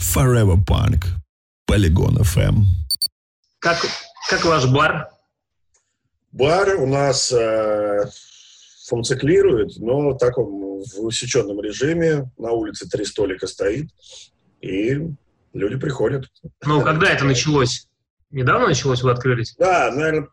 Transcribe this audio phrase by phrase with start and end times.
[0.00, 1.04] Forever Punk.
[1.66, 2.64] Полигон FM.
[3.58, 3.78] Как,
[4.28, 5.10] как ваш бар?
[6.32, 8.06] Бар у нас э,
[8.88, 12.30] функционирует, но в таком в усеченном режиме.
[12.38, 13.90] На улице три столика стоит,
[14.62, 14.98] и
[15.52, 16.24] люди приходят.
[16.64, 17.86] Ну, когда это началось?
[18.30, 19.54] Недавно началось, вы открылись?
[19.58, 20.28] Да, наверное,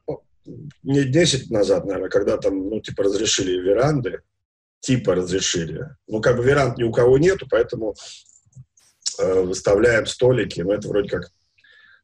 [0.84, 4.22] не 10 назад, наверное, когда там, ну, типа, разрешили веранды,
[4.80, 5.90] типа разрешили.
[6.08, 7.96] Ну, как бы веранд ни у кого нету, поэтому
[9.18, 11.32] выставляем столики, но это вроде как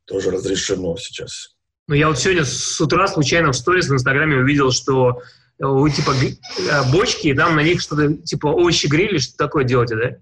[0.06, 1.56] тоже разрешено сейчас.
[1.88, 5.22] Ну, я вот сегодня с утра случайно в сторис в Инстаграме увидел, что
[5.60, 9.96] вы, типа, э, бочки, и там на них что-то, типа, овощи грили, что такое делаете,
[9.96, 10.18] да?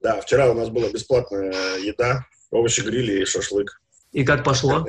[0.00, 3.80] Да, вчера у нас была бесплатная еда, овощи грили и шашлык.
[4.12, 4.86] И как пошло?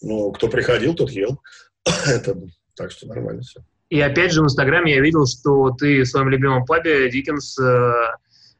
[0.00, 1.40] Ну, кто приходил, тот ел.
[2.06, 2.36] Это,
[2.74, 3.60] так что нормально все.
[3.90, 7.92] И опять же в Инстаграме я видел, что ты в своем любимом пабе Диккенс э,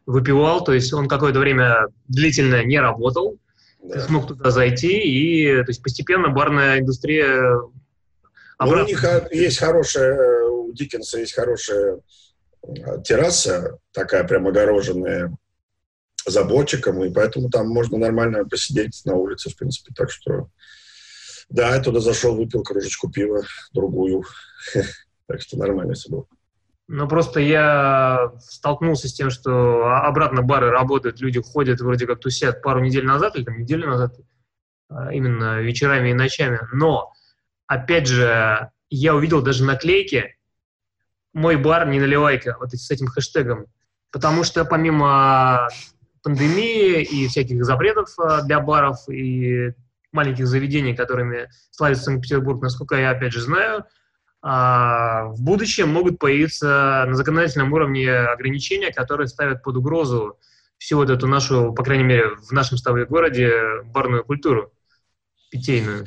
[0.06, 3.38] выпивал, то есть он какое-то время длительно не работал,
[3.82, 3.94] да.
[3.94, 7.60] ты смог туда зайти, и то есть постепенно барная индустрия
[8.58, 8.78] обратно...
[8.78, 12.00] Ну, у них есть хорошая, у Диккенса есть хорошая
[12.62, 15.36] э, терраса, такая прям огороженная
[16.26, 20.48] заборчиком, и поэтому там можно нормально посидеть на улице, в принципе, так что
[21.48, 24.24] да, я туда зашел, выпил кружечку пива, другую.
[25.26, 26.26] Так что нормально все было.
[26.86, 32.62] Ну, просто я столкнулся с тем, что обратно бары работают, люди ходят, вроде как тусят
[32.62, 34.14] пару недель назад или там неделю назад,
[34.90, 36.60] а, именно вечерами и ночами.
[36.72, 37.12] Но,
[37.66, 40.36] опять же, я увидел даже наклейки
[41.32, 43.66] «Мой бар, не наливайка», вот с этим хэштегом.
[44.12, 45.68] Потому что помимо
[46.22, 49.72] пандемии и всяких запретов а, для баров и
[50.12, 53.84] маленьких заведений, которыми славится Санкт-Петербург, насколько я, опять же, знаю,
[54.46, 60.38] в будущем могут появиться на законодательном уровне ограничения, которые ставят под угрозу
[60.76, 63.50] всю вот эту нашу, по крайней мере, в нашем с тобой городе,
[63.86, 64.70] барную культуру
[65.50, 66.06] питейную.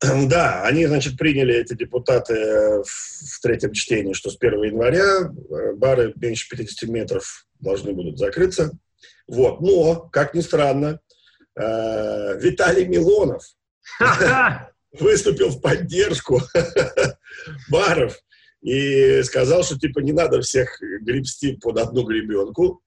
[0.00, 6.12] Да, они, значит, приняли эти депутаты в третьем чтении, что с 1 января э, бары
[6.16, 8.72] меньше 50 метров должны будут закрыться.
[9.26, 9.62] Вот.
[9.62, 11.00] Но, как ни странно,
[11.58, 13.42] э, Виталий Милонов
[15.00, 16.40] выступил в поддержку
[17.70, 18.18] баров
[18.62, 22.82] и сказал, что типа не надо всех гребсти под одну гребенку,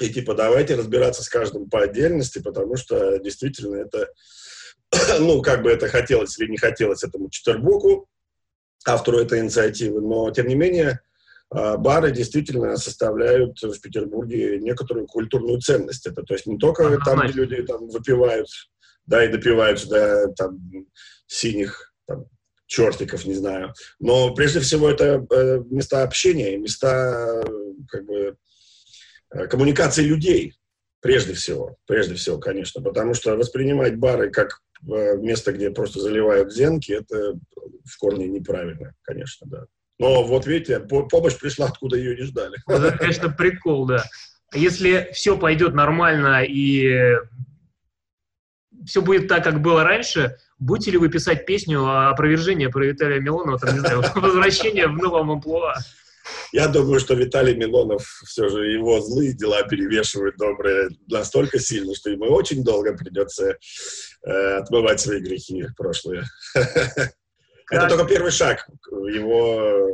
[0.00, 4.08] и типа давайте разбираться с каждым по отдельности, потому что действительно это,
[5.20, 8.08] ну, как бы это хотелось или не хотелось этому Четербуку,
[8.86, 11.00] автору этой инициативы, но тем не менее
[11.50, 16.06] а, бары действительно составляют в Петербурге некоторую культурную ценность.
[16.06, 18.48] Это то есть не только там, где люди там выпивают,
[19.06, 20.58] да, и допивают до там,
[21.32, 22.26] синих там,
[22.66, 23.72] чертиков, не знаю.
[23.98, 27.42] Но прежде всего это э, места общения, места
[27.88, 28.36] как бы
[29.30, 30.54] э, коммуникации людей,
[31.00, 36.52] прежде всего, прежде всего, конечно, потому что воспринимать бары как э, место, где просто заливают
[36.52, 37.38] зенки, это
[37.84, 39.64] в корне неправильно, конечно, да.
[39.98, 42.58] Но вот видите, помощь пришла, откуда ее не ждали.
[42.66, 44.04] Это, конечно, прикол, да.
[44.54, 47.16] Если все пойдет нормально и
[48.86, 53.20] все будет так, как было раньше, будете ли вы писать песню о опровержении про Виталия
[53.20, 55.74] Милонова, там, не знаю, возвращение в новом амплуа?
[56.52, 62.10] Я думаю, что Виталий Милонов, все же его злые дела перевешивают добрые настолько сильно, что
[62.10, 63.56] ему очень долго придется
[64.24, 66.24] э, отмывать свои грехи прошлые.
[67.72, 69.88] Это только первый шаг его.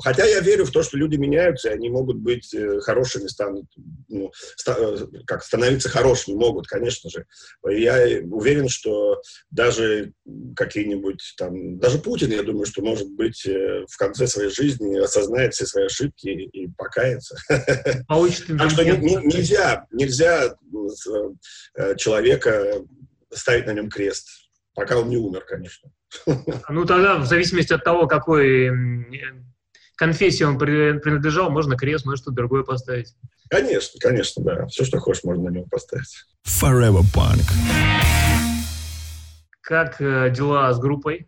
[0.00, 3.66] Хотя я верю в то, что люди меняются, и они могут быть э, хорошими, станут,
[4.08, 4.76] ну, ста...
[4.78, 4.96] Э,
[5.26, 7.26] как становиться хорошими могут, конечно же.
[7.68, 10.12] Я уверен, что даже
[10.54, 15.54] какие-нибудь там, даже Путин, я думаю, что может быть э, в конце своей жизни осознает
[15.54, 17.36] все свои ошибки и покается.
[18.58, 20.56] Так что нельзя, нельзя
[21.96, 22.84] человека
[23.32, 24.28] ставить на нем крест,
[24.74, 25.90] пока он не умер, конечно.
[26.68, 28.70] Ну, тогда, в зависимости от того, какой
[29.96, 33.14] конфессии он принадлежал, можно крест, можно что-то другое поставить.
[33.50, 34.66] Конечно, конечно, да.
[34.66, 36.24] Все, что хочешь, можно на него поставить.
[36.46, 37.42] Forever Punk.
[39.60, 41.26] Как э, дела с группой?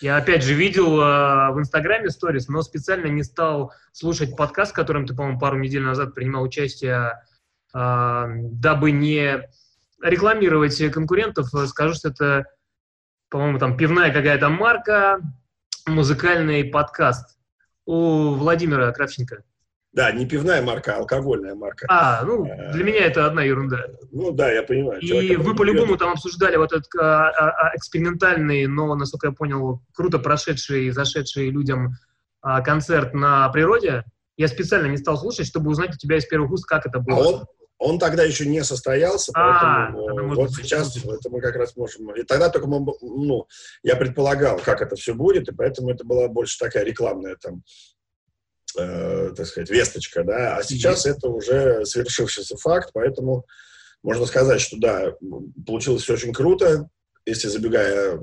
[0.00, 4.74] Я опять же видел э, в Инстаграме сторис, но специально не стал слушать подкаст, в
[4.74, 7.20] котором ты, по-моему, пару недель назад принимал участие,
[7.72, 9.48] э, дабы не
[10.02, 11.48] рекламировать конкурентов.
[11.68, 12.44] Скажу, что это
[13.34, 15.20] по-моему, там пивная какая-то марка,
[15.88, 17.36] музыкальный подкаст
[17.84, 19.42] у Владимира Кравченко.
[19.92, 21.84] Да, не пивная марка, а алкогольная марка.
[21.90, 23.86] А, ну, э, для меня это одна ерунда.
[24.12, 25.00] Ну да, я понимаю.
[25.00, 29.82] И вы по-любому там обсуждали вот этот а, а, а, экспериментальный, но, насколько я понял,
[29.92, 31.96] круто прошедший и зашедший людям
[32.40, 34.04] а, концерт на природе.
[34.36, 37.16] Я специально не стал слушать, чтобы узнать у тебя из первых уст, как это было.
[37.16, 37.44] А он,
[37.78, 41.76] Он тогда еще не состоялся, А, поэтому можно вот сказать, сейчас это мы как раз
[41.76, 42.14] можем...
[42.14, 43.46] И тогда только мы, ну,
[43.82, 47.62] я предполагал, как это все будет, и поэтому это была больше такая рекламная там,
[48.78, 53.44] э, так сказать, весточка, да, а сейчас это уже свершившийся факт, поэтому
[54.02, 55.14] можно сказать, что да,
[55.66, 56.88] получилось все очень круто,
[57.26, 58.22] если забегая,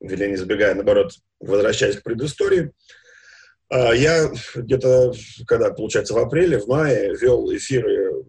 [0.00, 2.72] или не забегая, наоборот, возвращаясь к предыстории,
[3.68, 5.12] а, я где-то,
[5.46, 8.24] когда, получается, в апреле, в мае вел эфиры,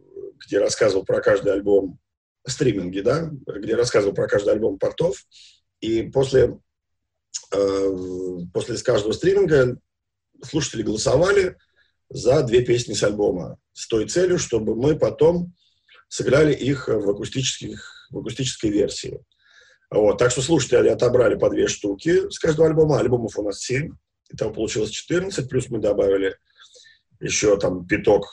[0.46, 2.00] где рассказывал про каждый альбом
[2.46, 5.18] стриминги, да, где рассказывал про каждый альбом портов.
[5.80, 6.60] И после,
[7.54, 7.90] э,
[8.54, 9.78] после каждого стриминга
[10.44, 11.58] слушатели голосовали
[12.10, 15.54] за две песни с альбома с той целью, чтобы мы потом
[16.10, 19.24] сыграли их в, акустических, в акустической версии.
[19.90, 20.18] Вот.
[20.18, 23.00] Так что слушатели отобрали по две штуки с каждого альбома.
[23.00, 23.94] Альбомов у нас семь.
[24.30, 26.38] Итого получилось 14, плюс мы добавили
[27.20, 28.26] еще там пяток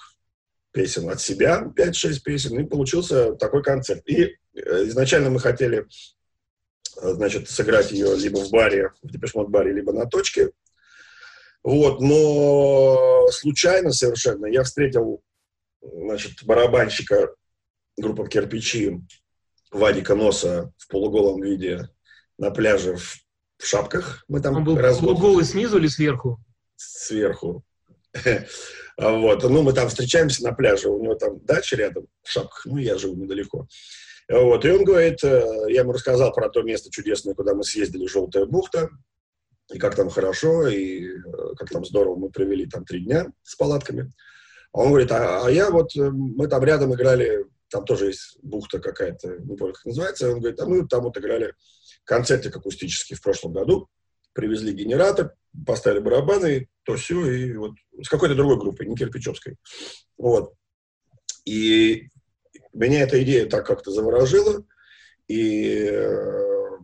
[0.78, 4.02] песен от себя, 5-6 песен, и получился такой концерт.
[4.06, 5.88] И э, изначально мы хотели,
[7.02, 10.52] э, значит, сыграть ее либо в баре, в Депешмот баре, либо на точке.
[11.64, 15.20] Вот, но случайно совершенно я встретил,
[15.82, 17.34] значит, барабанщика
[17.96, 19.00] группы «Кирпичи»
[19.72, 21.88] Вадика Носа в полуголом виде
[22.38, 23.16] на пляже в,
[23.58, 24.24] в шапках.
[24.28, 26.40] Мы там Он был развод- голый снизу или сверху?
[26.76, 27.64] сверху.
[28.96, 29.42] А Вот.
[29.44, 32.98] Ну, мы там встречаемся на пляже, у него там дача рядом, в шапках, ну, я
[32.98, 33.68] живу недалеко.
[34.28, 34.64] Вот.
[34.64, 38.44] И он говорит, э, я ему рассказал про то место чудесное, куда мы съездили, Желтая
[38.44, 38.90] бухта,
[39.72, 41.20] и как там хорошо, и э,
[41.56, 44.12] как там здорово мы провели там три дня с палатками.
[44.72, 48.38] А он говорит, а, а я вот, э, мы там рядом играли, там тоже есть
[48.42, 51.54] бухта какая-то, не помню, как называется, он говорит, а мы там вот играли
[52.04, 53.88] концертик акустический в прошлом году,
[54.32, 55.34] привезли генератор,
[55.66, 57.72] поставили барабаны, то все, и вот
[58.02, 59.56] с какой-то другой группой, не кирпичевской.
[60.16, 60.54] Вот.
[61.44, 62.08] И
[62.72, 64.64] меня эта идея так как-то заворожила,
[65.26, 66.78] и э,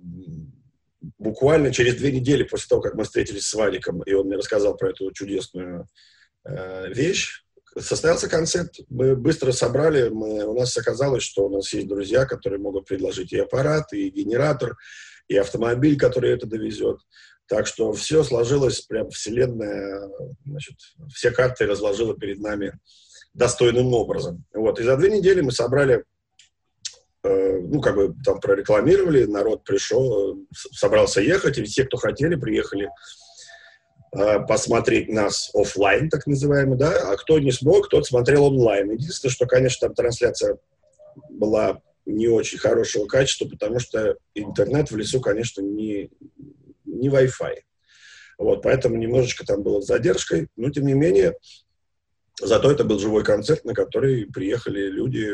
[1.19, 4.77] буквально через две недели после того, как мы встретились с Вадиком, и он мне рассказал
[4.77, 5.87] про эту чудесную
[6.45, 7.45] э, вещь,
[7.79, 8.75] состоялся концерт.
[8.89, 13.33] Мы быстро собрали, мы, у нас оказалось, что у нас есть друзья, которые могут предложить
[13.33, 14.77] и аппарат, и генератор,
[15.29, 17.01] и автомобиль, который это довезет.
[17.47, 20.09] Так что все сложилось, прям вселенная,
[20.47, 20.77] значит,
[21.15, 22.73] все карты разложила перед нами
[23.35, 24.45] достойным образом.
[24.55, 24.81] Вот.
[24.81, 26.05] И за две недели мы собрали,
[27.23, 32.89] э, ну, как бы там прорекламировали, народ пришел, собрался ехать, и все, кто хотели, приехали
[34.17, 38.93] э, посмотреть нас оффлайн, так называемый, да, а кто не смог, тот смотрел онлайн.
[38.93, 40.57] Единственное, что, конечно, там трансляция
[41.29, 46.11] была не очень хорошего качества, потому что интернет в лесу, конечно, не,
[46.95, 47.57] не Wi-Fi.
[48.39, 51.35] Вот, поэтому немножечко там было с задержкой, но тем не менее,
[52.41, 55.31] зато это был живой концерт, на который приехали люди,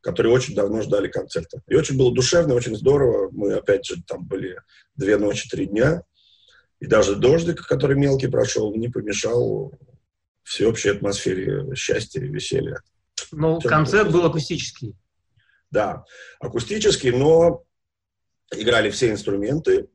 [0.00, 1.62] которые очень давно ждали концерта.
[1.68, 3.28] И очень было душевно, очень здорово.
[3.32, 4.58] Мы, опять же, там были
[4.96, 6.02] две ночи, три дня.
[6.80, 9.72] И даже дождик, который мелкий прошел, не помешал
[10.42, 12.82] всеобщей атмосфере счастья и веселья.
[13.32, 14.22] Ну, концерт было.
[14.22, 14.96] был акустический.
[15.70, 16.04] Да,
[16.40, 17.64] акустический, но
[18.50, 19.88] играли все инструменты.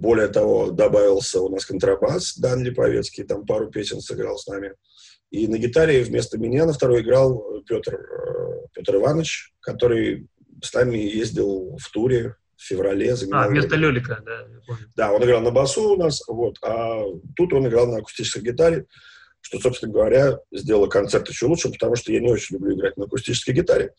[0.00, 4.72] Более того, добавился у нас контрабас Дан Липовецкий, там пару песен сыграл с нами.
[5.30, 10.26] И на гитаре вместо меня на второй играл Петр, э, Петр Иванович, который
[10.62, 13.14] с нами ездил в туре в феврале.
[13.30, 13.80] А, вместо роль.
[13.80, 14.46] Лелика, да.
[14.96, 17.04] Да, он играл на басу у нас, вот, а
[17.36, 18.86] тут он играл на акустической гитаре,
[19.42, 23.04] что, собственно говоря, сделало концерт еще лучше, потому что я не очень люблю играть на
[23.04, 23.92] акустической гитаре.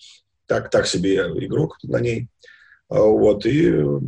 [0.48, 2.28] Так, так себе я игрок на ней.
[2.90, 4.00] А, Вот, и э,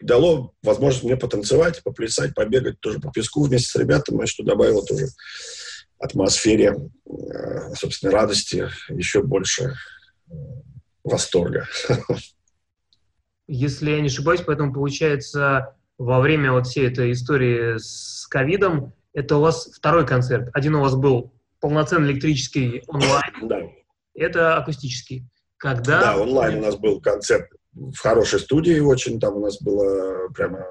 [0.00, 5.06] дало возможность мне потанцевать, поплясать, побегать тоже по песку вместе с ребятами, что добавило тоже
[5.98, 6.76] атмосфере,
[7.06, 9.74] э, собственно, радости, еще больше
[10.30, 10.34] э,
[11.04, 11.66] восторга.
[13.48, 19.36] Если я не ошибаюсь, поэтому получается во время вот всей этой истории с ковидом это
[19.36, 20.50] у вас второй концерт.
[20.52, 23.60] Один у вас был полноценный электрический онлайн, Да.
[24.14, 25.26] это акустический.
[25.56, 26.00] Когда...
[26.00, 30.64] Да, онлайн у нас был концерт в хорошей студии очень, там у нас была прямо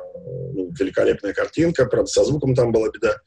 [0.53, 3.17] ну, великолепная картинка, правда, со звуком там была беда,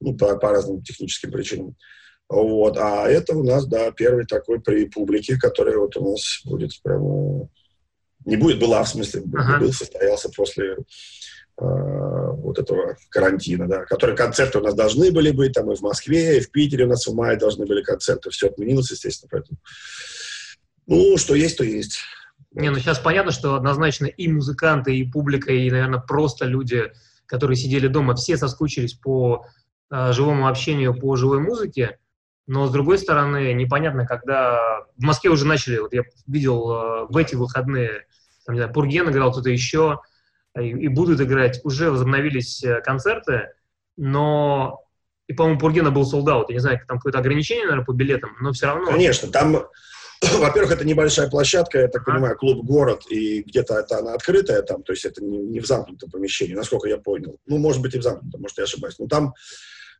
[0.00, 1.76] ну, по, по разным техническим причинам.
[2.28, 6.72] Вот, а это у нас, да, первый такой при публике, который вот у нас будет
[6.82, 7.48] прямо...
[8.24, 9.60] Не будет, была, в смысле, Ага.
[9.60, 10.74] был, состоялся после э,
[11.58, 16.38] вот этого карантина, да, которые концерты у нас должны были быть, там и в Москве,
[16.38, 19.58] и в Питере у нас в мае должны были концерты, все отменилось, естественно, поэтому
[20.86, 21.98] ну, что есть, то есть.
[22.56, 26.90] Не, ну сейчас понятно, что однозначно и музыканты, и публика, и, наверное, просто люди,
[27.26, 29.44] которые сидели дома, все соскучились по
[29.90, 31.98] э, живому общению, по живой музыке.
[32.46, 34.84] Но, с другой стороны, непонятно, когда...
[34.96, 38.06] В Москве уже начали, вот я видел э, в эти выходные,
[38.46, 40.00] там, не знаю, Пурген играл, кто-то еще,
[40.58, 41.60] и, и будут играть.
[41.62, 43.50] Уже возобновились э, концерты,
[43.98, 44.80] но...
[45.26, 46.48] И, по-моему, Пургена был солдат.
[46.48, 48.86] Я не знаю, там какое-то ограничение, наверное, по билетам, но все равно...
[48.86, 49.66] Конечно, там
[50.38, 54.82] во-первых, это небольшая площадка, я так понимаю, клуб «Город», и где-то это она открытая там,
[54.82, 57.38] то есть это не, не в замкнутом помещении, насколько я понял.
[57.46, 58.98] Ну, может быть, и в замкнутом, может, я ошибаюсь.
[58.98, 59.34] Но там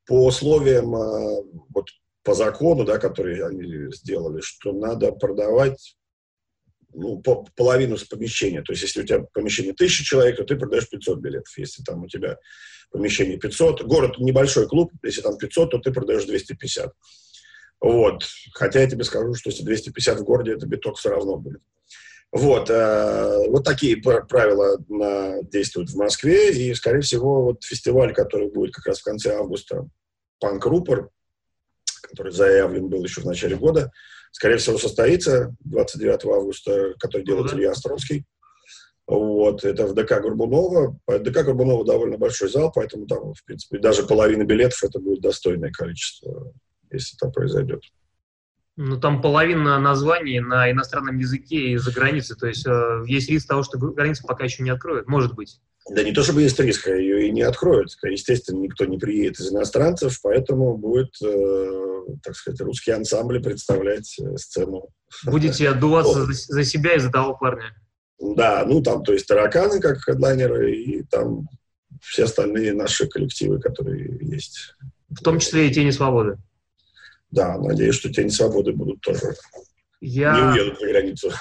[0.06, 1.42] по условиям, э,
[1.74, 1.88] вот
[2.22, 5.96] по закону, да, который они сделали, что надо продавать
[6.92, 8.62] ну, по, половину с помещения.
[8.62, 11.56] То есть, если у тебя помещение 1000 человек, то ты продаешь 500 билетов.
[11.58, 12.38] Если там у тебя
[12.90, 16.92] помещение 500, город небольшой клуб, если там 500, то ты продаешь 250.
[17.80, 18.24] Вот.
[18.54, 21.60] Хотя я тебе скажу, что если 250 в городе, это биток все равно будет.
[22.32, 28.50] Вот, э, вот такие правила на, действуют в Москве, и, скорее всего, вот фестиваль, который
[28.50, 29.88] будет как раз в конце августа,
[30.40, 31.08] Панк Рупор,
[32.02, 33.90] который заявлен был еще в начале года,
[34.32, 38.24] скорее всего, состоится 29 августа, который делает Илья Островский.
[39.06, 40.98] Вот, это в ДК Горбунова.
[41.06, 45.70] ДК Горбунова довольно большой зал, поэтому там, в принципе, даже половина билетов это будет достойное
[45.70, 46.52] количество
[46.90, 47.82] если это произойдет.
[48.76, 52.36] Ну, там половина названий на иностранном языке и за границей.
[52.36, 55.08] То есть э, есть риск того, что границу пока еще не откроют.
[55.08, 55.60] Может быть.
[55.88, 57.90] Да не то чтобы есть риск, а ее и не откроют.
[58.02, 64.36] Естественно, никто не приедет из иностранцев, поэтому будет, э, так сказать, русский ансамбль представлять э,
[64.36, 64.88] сцену.
[65.24, 67.74] Будете отдуваться за, за себя и за того парня.
[68.18, 71.48] Да, ну там, то есть тараканы как хедлайнеры, и там
[72.02, 74.74] все остальные наши коллективы, которые есть.
[75.08, 76.36] В том числе и Тени Свободы.
[77.30, 79.34] Да, надеюсь, что тени свободы будут тоже.
[80.00, 80.52] Я...
[80.52, 81.30] Не уедут за границу.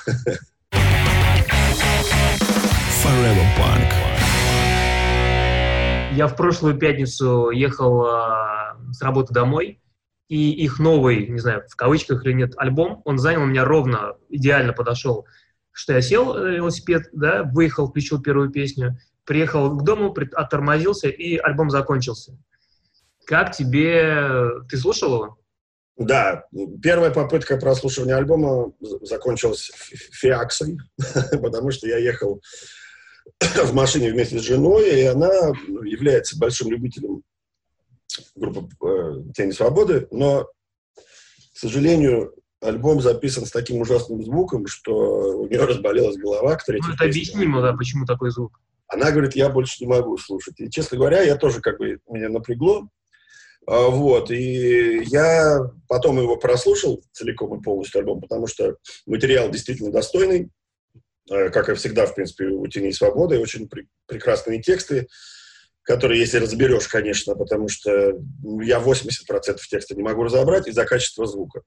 [3.03, 3.91] Forever Punk.
[6.13, 8.09] Я в прошлую пятницу ехал э,
[8.91, 9.81] с работы домой,
[10.27, 14.13] и их новый, не знаю, в кавычках или нет, альбом, он занял у меня ровно,
[14.29, 15.27] идеально подошел,
[15.71, 21.37] что я сел на велосипед, да, выехал, включил первую песню, приехал к дому, оттормозился, и
[21.37, 22.37] альбом закончился.
[23.25, 24.61] Как тебе...
[24.69, 25.37] Ты слушал его?
[25.97, 26.43] Да,
[26.83, 29.71] первая попытка прослушивания альбома закончилась
[30.11, 30.77] фиаксой,
[31.41, 32.41] потому что я ехал
[33.63, 35.31] в машине вместе с женой, и она
[35.83, 37.23] является большим любителем
[38.35, 40.49] группы э, «Тени свободы», но,
[40.95, 46.89] к сожалению, альбом записан с таким ужасным звуком, что у нее разболелась голова к третьей
[46.89, 48.59] Ну, это объяснимо, да, почему такой звук.
[48.87, 50.59] Она говорит, я больше не могу слушать.
[50.59, 52.87] И, честно говоря, я тоже как бы, меня напрягло,
[53.67, 60.51] вот, и я потом его прослушал целиком и полностью альбом, потому что материал действительно достойный,
[61.29, 65.07] а, как и всегда, в принципе, у «Теней свободы», очень пр прекрасные тексты,
[65.81, 68.19] которые, если разберешь, конечно, потому что
[68.61, 71.61] я 80% текста не могу разобрать из-за качества звука.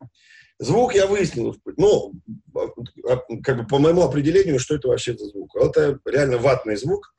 [0.61, 2.13] Звук я выяснил, ну,
[2.55, 5.57] а, как бы по моему определению, что это вообще за звук.
[5.57, 7.13] Это реально ватный звук,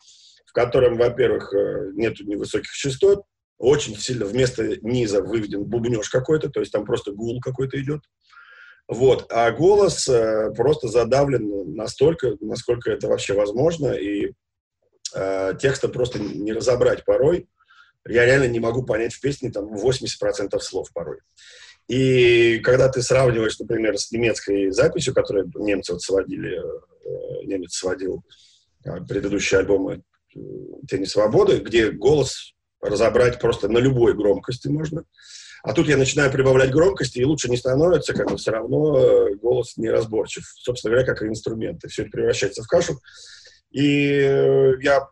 [0.46, 3.24] в котором, во-первых, э, нет невысоких частот,
[3.60, 8.02] очень сильно вместо низа выведен бубнеж какой-то, то есть там просто гул какой-то идет.
[8.88, 9.28] Вот.
[9.30, 14.32] А голос э, просто задавлен настолько, насколько это вообще возможно, и
[15.14, 17.48] э, текста просто не разобрать порой.
[18.08, 21.20] Я реально не могу понять в песне там 80% слов порой.
[21.90, 28.24] И когда ты сравниваешь, например, с немецкой записью, которую немцы вот сводили, э, немец сводил
[28.86, 30.04] э, предыдущие альбомы
[30.36, 30.40] э,
[30.88, 35.04] «Тени свободы», где голос разобрать просто на любой громкости можно.
[35.64, 39.36] А тут я начинаю прибавлять громкости, и лучше не становится, как бы все равно э,
[39.36, 40.46] голос неразборчив.
[40.56, 41.90] Собственно говоря, как и инструменты.
[41.90, 43.00] Все это превращается в кашу.
[43.72, 45.08] И э, я...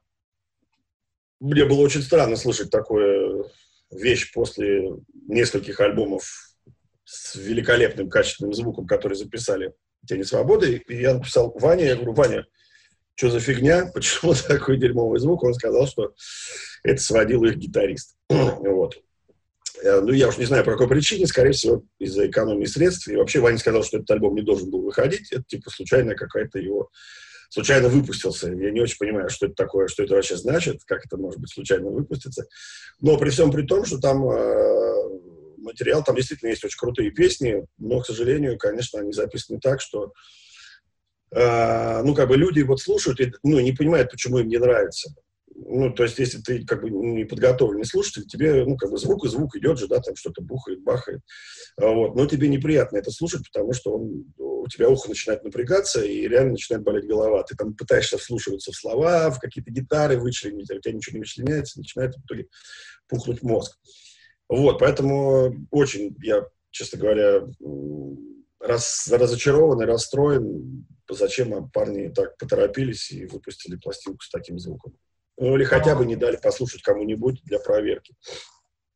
[1.40, 3.52] Мне было очень странно слышать такую
[3.92, 4.90] вещь после
[5.28, 6.24] нескольких альбомов
[7.04, 9.74] с великолепным качественным звуком, которые записали
[10.08, 10.84] «Тени свободы».
[10.88, 12.46] И я написал Ване, я говорю, Ваня,
[13.18, 15.44] что за фигня, почему такой дерьмовый звук?
[15.44, 16.14] Он сказал, что
[16.84, 18.16] это сводил их гитарист.
[18.30, 18.96] вот.
[19.84, 23.08] Э, ну, я уж не знаю, по какой причине, скорее всего, из-за экономии средств.
[23.08, 25.32] И вообще Ваня сказал, что этот альбом не должен был выходить.
[25.32, 26.90] Это, типа, случайная какая-то его...
[27.50, 28.50] Случайно выпустился.
[28.50, 31.50] Я не очень понимаю, что это такое, что это вообще значит, как это может быть
[31.50, 32.46] случайно выпуститься.
[33.00, 34.98] Но при всем при том, что там э,
[35.60, 40.12] материал, там действительно есть очень крутые песни, но, к сожалению, конечно, они записаны так, что
[41.32, 45.14] э, ну, как бы люди вот слушают и, ну, не понимают, почему им не нравится
[45.60, 49.26] ну, то есть, если ты как бы не подготовленный слушатель, тебе, ну, как бы звук
[49.26, 51.22] и звук идет же, да, там что-то бухает, бахает,
[51.78, 56.04] а вот, но тебе неприятно это слушать, потому что он, у тебя ухо начинает напрягаться
[56.04, 57.44] и реально начинает болеть голова.
[57.44, 61.22] Ты там пытаешься вслушиваться в слова, в какие-то гитары вычленить, а у тебя ничего не
[61.22, 62.48] вычленяется, начинает в итоге
[63.08, 63.78] пухнуть мозг.
[64.50, 67.42] Вот, поэтому очень я честно говоря,
[68.60, 70.86] раз, разочарован и расстроен,
[71.16, 74.94] зачем парни так поторопились и выпустили пластинку с таким звуком.
[75.38, 78.16] Ну, или хотя бы не дали послушать кому-нибудь для проверки.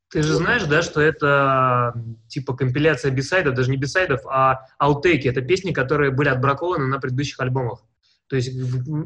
[0.09, 1.93] Ты же знаешь, да, что это
[2.27, 5.27] типа компиляция бисайдов, даже не бисайдов, а аутейки.
[5.27, 7.83] Это песни, которые были отбракованы на предыдущих альбомах.
[8.27, 8.51] То есть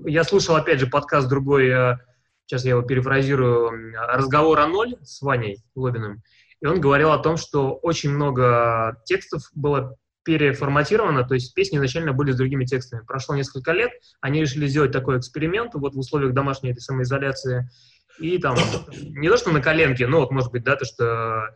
[0.05, 1.97] я слушал, опять же, подкаст другой, э,
[2.45, 6.23] сейчас я его перефразирую, «Разговор о ноль» с Ваней Лобиным.
[6.61, 12.11] И он говорил о том, что очень много текстов было переформатировано, то есть песни изначально
[12.11, 13.03] были с другими текстами.
[13.05, 17.69] Прошло несколько лет, они решили сделать такой эксперимент вот в условиях домашней этой самоизоляции.
[18.19, 18.55] И там,
[18.91, 21.49] не то что на коленке, но вот, может быть, да, то, что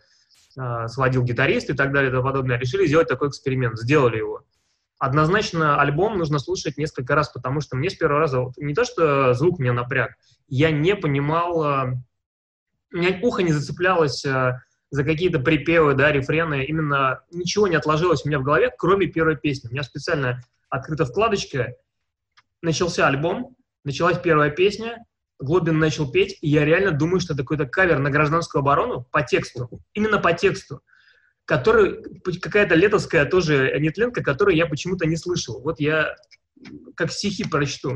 [0.58, 4.44] э, сводил гитарист и так далее и тому подобное, решили сделать такой эксперимент, сделали его.
[5.00, 8.86] Однозначно альбом нужно слушать несколько раз, потому что мне с первого раза, вот, не то
[8.86, 10.12] что звук меня напряг,
[10.48, 11.94] я не понимал, э,
[12.94, 14.62] у меня ухо не зацеплялось э,
[14.92, 19.38] за какие-то припевы, да, рефрены, именно ничего не отложилось у меня в голове, кроме первой
[19.38, 19.68] песни.
[19.68, 21.76] У меня специально открыта вкладочка,
[22.62, 25.06] начался альбом, началась первая песня,
[25.40, 29.24] Глобин начал петь, и я реально думаю, что это какой-то кавер на гражданскую оборону по
[29.24, 30.82] тексту, именно по тексту,
[31.46, 32.04] который,
[32.42, 35.62] какая-то летовская тоже нетленка, которую я почему-то не слышал.
[35.62, 36.16] Вот я
[36.96, 37.96] как стихи прочту.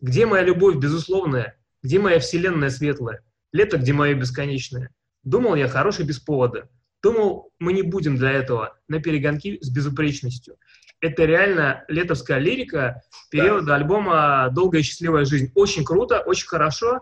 [0.00, 1.60] «Где моя любовь безусловная?
[1.82, 3.22] Где моя вселенная светлая?
[3.52, 4.90] Лето, где мое бесконечное?
[5.24, 6.68] Думал я хороший без повода.
[7.02, 10.56] Думал, мы не будем для этого на перегонки с безупречностью.
[11.00, 13.74] Это реально летовская лирика периода да.
[13.74, 15.50] альбома «Долгая и счастливая жизнь».
[15.54, 17.00] Очень круто, очень хорошо.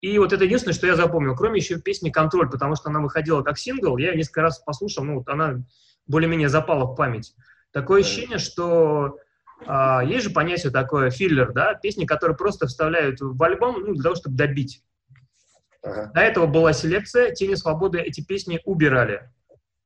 [0.00, 1.34] И вот это единственное, что я запомнил.
[1.34, 3.96] Кроме еще песни «Контроль», потому что она выходила как сингл.
[3.96, 5.64] Я ее несколько раз послушал, ну, вот она
[6.06, 7.34] более-менее запала в память.
[7.72, 9.18] Такое ощущение, что
[9.66, 14.02] а, есть же понятие такое филлер, да, песни, которые просто вставляют в альбом ну, для
[14.02, 14.82] того, чтобы добить.
[15.82, 16.10] Ага.
[16.14, 19.30] До этого была селекция, «Тени свободы» эти песни убирали.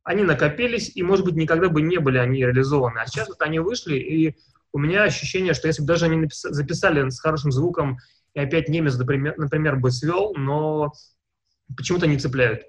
[0.02, 2.98] Они накопились, и, может быть, никогда бы не были они реализованы.
[2.98, 4.36] А сейчас вот они вышли, и
[4.72, 7.98] у меня ощущение, что если бы даже они написали, записали с хорошим звуком,
[8.34, 10.92] и опять немец, например, например бы свел, но
[11.76, 12.64] почему-то не цепляют.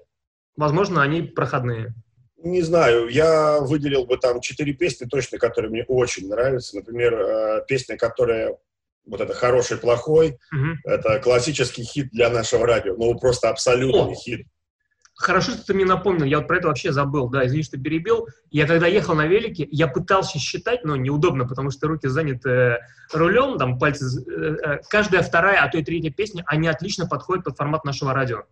[0.56, 1.92] Возможно, они проходные.
[2.38, 6.76] Не знаю, я выделил бы там четыре песни точно, которые мне очень нравятся.
[6.76, 8.56] Например, э, песня, которая
[9.06, 10.72] вот это хороший, плохой, угу.
[10.84, 12.96] это классический хит для нашего радио.
[12.96, 14.14] Ну, просто абсолютный О!
[14.14, 14.46] хит.
[15.18, 18.28] Хорошо, что ты мне напомнил, я вот про это вообще забыл, да, извини, что перебил.
[18.50, 22.78] Я когда ехал на велике, я пытался считать, но неудобно, потому что руки заняты э,
[23.14, 24.04] рулем, там пальцы...
[24.04, 28.12] Э, э, каждая вторая, а то и третья песня, они отлично подходят под формат нашего
[28.12, 28.42] радио.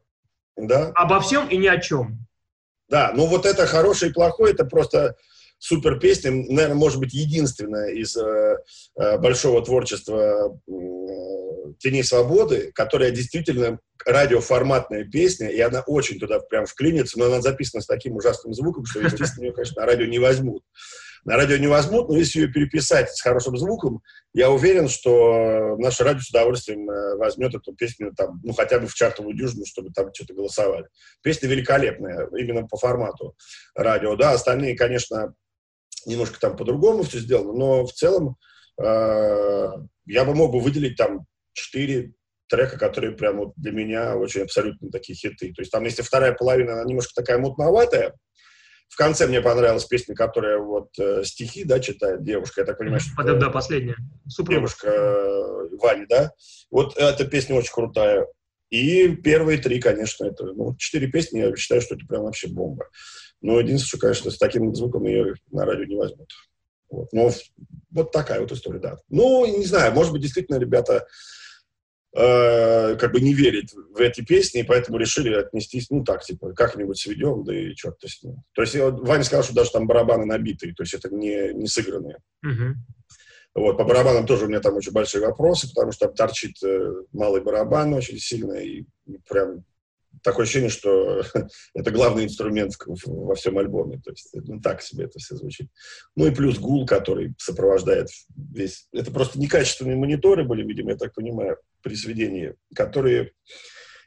[0.57, 0.91] Да.
[0.95, 2.27] Обо всем и ни о чем.
[2.89, 5.17] Да, ну вот это хороший и плохой, это просто
[5.65, 8.57] супер песня, наверное, может быть, единственная из э,
[8.99, 10.71] э, большого творчества э,
[11.79, 17.81] «Теней свободы», которая действительно радиоформатная песня, и она очень туда прям вклинится, но она записана
[17.81, 20.63] с таким ужасным звуком, что, естественно, ее, конечно, на радио не возьмут.
[21.25, 24.03] На радио не возьмут, но если ее переписать с хорошим звуком,
[24.35, 28.87] я уверен, что наше радио с удовольствием э, возьмет эту песню там, ну, хотя бы
[28.87, 30.89] в чартовую дюжину, чтобы там что-то голосовали.
[31.23, 33.35] Песня великолепная, именно по формату
[33.75, 34.15] радио.
[34.17, 35.33] Да, остальные, конечно,
[36.07, 38.37] немножко там по-другому все сделано, но в целом
[38.81, 39.69] э,
[40.07, 42.13] я бы мог бы выделить там четыре
[42.49, 45.53] трека, которые прям вот для меня очень абсолютно такие хиты.
[45.53, 48.15] То есть там, если вторая половина, она немножко такая мутноватая,
[48.89, 53.01] в конце мне понравилась песня, которая вот э, стихи, да, читает девушка, я так понимаю,
[53.01, 53.11] что...
[53.25, 53.97] Да, да, последняя.
[54.29, 54.61] Супруга.
[54.61, 56.33] Девушка э, Ваня, да?
[56.71, 58.27] Вот эта песня очень крутая.
[58.71, 62.89] И первые три, конечно, это, ну, четыре песни, я считаю, что это прям вообще бомба.
[63.45, 66.33] Но единственное, что, конечно, с таким звуком ее на радио не возьмут.
[66.89, 67.13] Вот.
[67.13, 67.31] Но
[67.91, 68.97] вот такая вот история, да.
[69.11, 71.07] Ну, не знаю, может быть, действительно ребята
[72.17, 76.55] э, как бы не верят в эти песни, и поэтому решили отнестись, ну, так, типа,
[76.55, 78.37] как-нибудь сведем, да и черт с ним.
[78.55, 82.23] То есть Ваня сказал, что даже там барабаны набитые, то есть это не, не сыгранные.
[82.43, 82.73] Uh-huh.
[83.55, 86.93] Вот, по барабанам тоже у меня там очень большие вопросы, потому что там торчит э,
[87.13, 88.87] малый барабан очень сильно, и
[89.29, 89.67] прям
[90.23, 91.23] такое ощущение, что
[91.75, 92.75] это главный инструмент
[93.07, 94.01] во всем альбоме.
[94.05, 95.69] То есть, ну, так себе это все звучит.
[96.17, 98.89] Ну и плюс гул, который сопровождает весь...
[98.93, 103.33] Это просто некачественные мониторы были, видимо, я так понимаю, при сведении, которые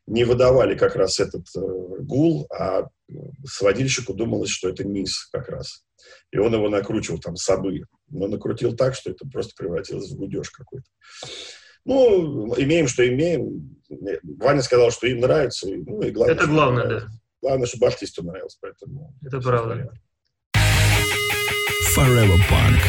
[0.07, 1.59] не выдавали как раз этот э,
[1.99, 2.87] гул, а
[3.45, 5.83] сводильщику думалось, что это низ как раз.
[6.31, 7.83] И он его накручивал там собы.
[8.09, 10.87] Но накрутил так, что это просто превратилось в гудеж какой-то.
[11.87, 13.77] Ну, имеем, что имеем.
[14.37, 15.67] Ваня сказал, что им нравится.
[15.69, 17.07] Ну, и главное, Это главное, да.
[17.41, 19.15] Главное, чтобы артисту нравилось, поэтому...
[19.25, 19.89] Это правда.
[21.95, 22.81] Forever Punk.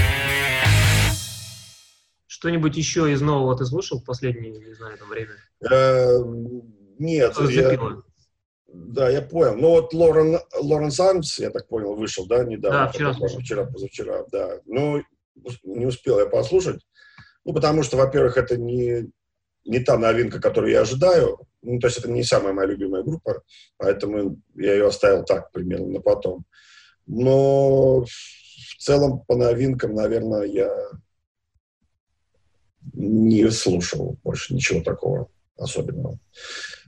[2.27, 5.31] Что-нибудь еще из нового ты слушал в последнее, не знаю, там время?
[5.71, 6.19] Э,
[6.99, 7.37] нет.
[7.51, 8.03] Я,
[8.67, 9.55] Да, я понял.
[9.55, 12.87] Ну вот Лорен, Лоренс Армс, я так понял, вышел, да, недавно?
[12.87, 13.39] Да, вчера слушал.
[13.39, 14.59] Вчера, позавчера, да.
[14.67, 15.05] Ну,
[15.63, 16.81] не успел я послушать.
[17.49, 19.09] Ну, потому что, во-первых, это не,
[19.65, 21.39] не та новинка, которую я ожидаю.
[21.63, 23.43] Ну, то есть это не самая моя любимая группа,
[23.79, 26.45] поэтому я ее оставил так примерно на потом.
[27.07, 30.71] Но в целом по новинкам, наверное, я
[32.93, 36.19] не слушал больше ничего такого особенного.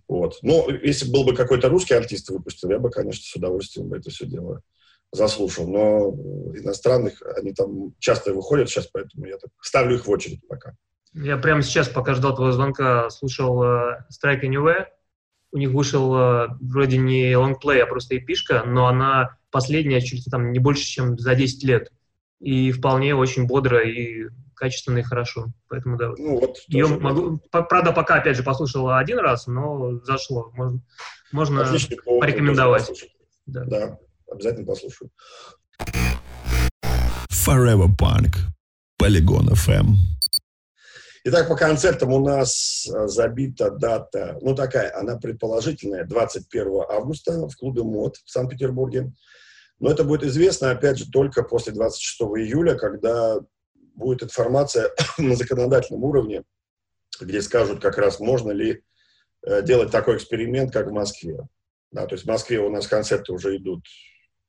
[0.09, 0.41] Вот.
[0.43, 4.11] Но если был бы какой-то русский артист выпустил, я бы, конечно, с удовольствием бы это
[4.11, 4.61] все дело
[5.13, 5.69] заслушал.
[5.69, 6.11] Но
[6.57, 10.75] иностранных, они там часто выходят сейчас, поэтому я так ставлю их в очередь пока.
[11.13, 14.87] Я прямо сейчас, пока ждал твоего звонка, слушал uh, Strike Anywhere.
[15.53, 20.31] У них вышел uh, вроде не лонгплей, а просто эпишка, но она последняя чуть ли
[20.31, 21.91] там не больше, чем за 10 лет.
[22.39, 25.47] И вполне очень бодро и качественно и хорошо.
[25.69, 26.13] Поэтому да.
[26.17, 30.53] Ну, вот, Ее могу, правда, пока, опять же, послушал один раз, но зашло.
[30.55, 30.81] Можно,
[31.33, 31.67] можно
[32.05, 32.91] порекомендовать.
[33.47, 33.65] Да.
[33.65, 33.99] да,
[34.31, 35.11] обязательно послушаю.
[37.31, 38.37] Forever Punk.
[39.01, 39.97] Polygon FM.
[41.25, 47.57] Итак, по концертам у нас а, забита дата, ну такая, она предположительная, 21 августа в
[47.57, 49.13] клубе МОД в Санкт-Петербурге.
[49.81, 53.39] Но это будет известно, опять же, только после 26 июля, когда
[53.95, 56.45] будет информация на законодательном уровне,
[57.21, 58.83] где скажут как раз, можно ли
[59.47, 61.47] э, делать такой эксперимент, как в Москве.
[61.93, 63.85] Да, то есть в Москве у нас концерты уже идут,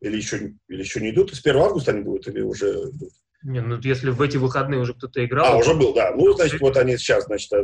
[0.01, 3.13] или еще, или еще не идут, с 1 августа они будут, или уже идут?
[3.43, 5.53] Не, ну если в эти выходные уже кто-то играл...
[5.53, 6.11] А, уже был, да.
[6.15, 7.61] Ну, значит, вот они сейчас, значит, э,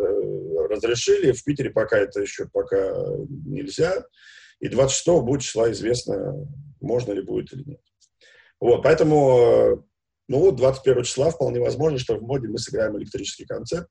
[0.70, 1.32] разрешили.
[1.34, 2.78] В Питере пока это еще пока
[3.46, 4.04] нельзя.
[4.60, 6.34] И 26 будет числа известно,
[6.82, 7.82] можно ли будет или нет.
[8.60, 9.78] Вот, поэтому, э,
[10.28, 13.88] ну вот 21 числа вполне возможно, что в моде мы сыграем электрический концерт.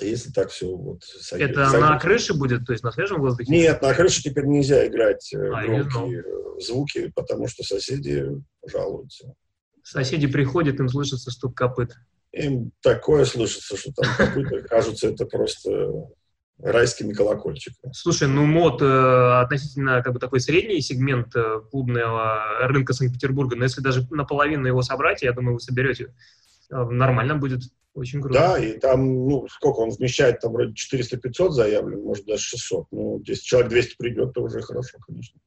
[0.00, 1.50] Если так все вот сойдет.
[1.50, 1.88] Это сойдет.
[1.88, 3.50] на крыше будет, то есть на свежем воздухе?
[3.50, 6.24] Нет, на крыше теперь нельзя играть э, а, громкие
[6.60, 8.26] звуки, потому что соседи
[8.66, 9.34] жалуются.
[9.82, 11.94] Соседи приходят, им слышится стук копыт.
[12.32, 16.08] Им такое слышится, что там копыта кажется, это просто
[16.60, 17.92] райскими колокольчиками.
[17.92, 23.64] Слушай, ну мод э, относительно как бы такой средний сегмент э, клубного рынка Санкт-Петербурга, но
[23.64, 26.14] если даже наполовину его собрать, я думаю, вы соберете,
[26.70, 27.62] э, нормально будет.
[27.98, 28.38] Очень круто.
[28.38, 32.86] Да, и там, ну, сколько он вмещает, там вроде 400-500 заявлен, может даже 600.
[32.92, 35.40] Ну, если человек 200 придет, то уже хорошо, конечно.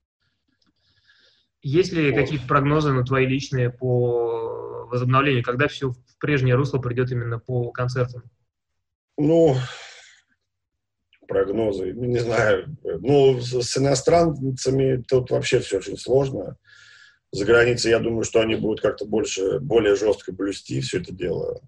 [1.61, 2.19] Есть ли вот.
[2.19, 7.71] какие-то прогнозы на твои личные по возобновлению, когда все в прежнее русло придет именно по
[7.71, 8.23] концертам?
[9.17, 9.55] Ну,
[11.25, 12.75] прогнозы, не знаю.
[12.83, 16.57] Ну, с иностранцами тут вообще все очень сложно.
[17.31, 21.61] За границей, я думаю, что они будут как-то больше, более жестко блюсти все это дело.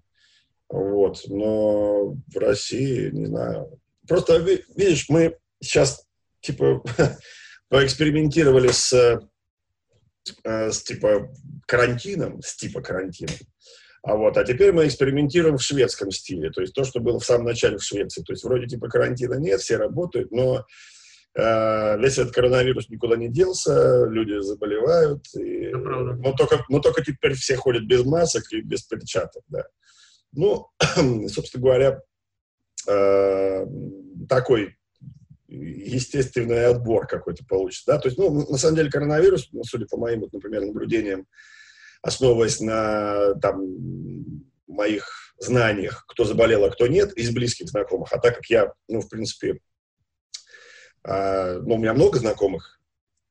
[0.74, 1.22] Вот.
[1.28, 3.80] Но в России, не знаю.
[4.06, 6.06] Просто, видишь, мы сейчас,
[6.40, 6.82] типа,
[7.68, 9.20] поэкспериментировали с
[10.44, 11.30] Э, с типа
[11.66, 13.36] карантином, с типа карантином.
[14.02, 17.24] А вот, а теперь мы экспериментируем в шведском стиле, то есть то, что было в
[17.24, 18.22] самом начале в Швеции.
[18.22, 20.66] То есть вроде типа карантина нет, все работают, но
[21.34, 25.24] э, весь этот коронавирус никуда не делся, люди заболевают.
[25.34, 29.64] И, но, только, но только теперь все ходят без масок и без перчаток, да.
[30.34, 30.68] Ну,
[31.28, 32.02] собственно говоря,
[32.88, 33.66] э,
[34.28, 34.76] такой
[35.48, 37.92] естественный отбор какой-то получится.
[37.92, 37.98] Да?
[37.98, 41.26] То есть, ну, на самом деле, коронавирус, ну, судя по моим, вот, например, наблюдениям,
[42.02, 43.62] основываясь на там,
[44.66, 48.12] моих знаниях, кто заболел, а кто нет, из близких знакомых.
[48.12, 49.60] А так как я, ну, в принципе,
[51.04, 52.80] э, ну, у меня много знакомых,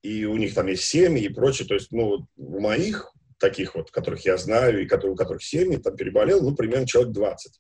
[0.01, 3.12] и у них там есть семьи и прочее, то есть, ну, у моих
[3.43, 7.12] таких вот, которых я знаю, и которые, у которых семьи, там переболел, ну, примерно человек
[7.12, 7.60] 20.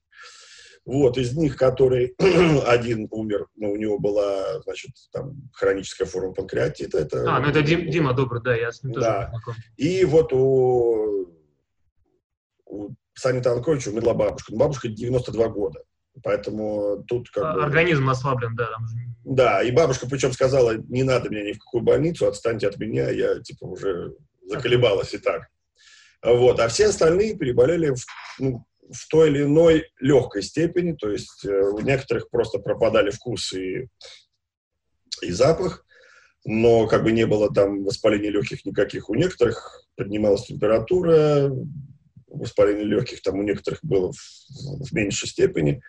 [0.85, 2.15] Вот, из них, который
[2.67, 6.99] один умер, но ну, у него была, значит, там, хроническая форма панкреатита.
[6.99, 9.29] Это, а, ну это Дим, Дима Добрый, да, я с ним тоже да.
[9.29, 9.55] знаком.
[9.75, 11.37] И вот у,
[12.65, 14.53] у Сани Танковича умерла бабушка.
[14.53, 15.83] Ну, бабушка 92 года.
[16.23, 17.63] Поэтому тут как а, бы...
[17.63, 18.67] Организм ослаблен, да.
[18.67, 18.85] Там...
[19.25, 23.09] Да, и бабушка причем сказала, не надо меня ни в какую больницу, отстаньте от меня,
[23.09, 24.15] я типа уже
[24.45, 25.47] заколебалась и так.
[26.23, 28.05] Вот, а все остальные переболели в,
[28.39, 33.53] ну, в той или иной легкой степени, то есть э, у некоторых просто пропадали вкус
[33.53, 33.87] и,
[35.21, 35.85] и запах,
[36.45, 39.09] но как бы не было там воспаления легких никаких.
[39.09, 41.51] У некоторых поднималась температура,
[42.27, 45.81] воспаление легких там у некоторых было в, в меньшей степени.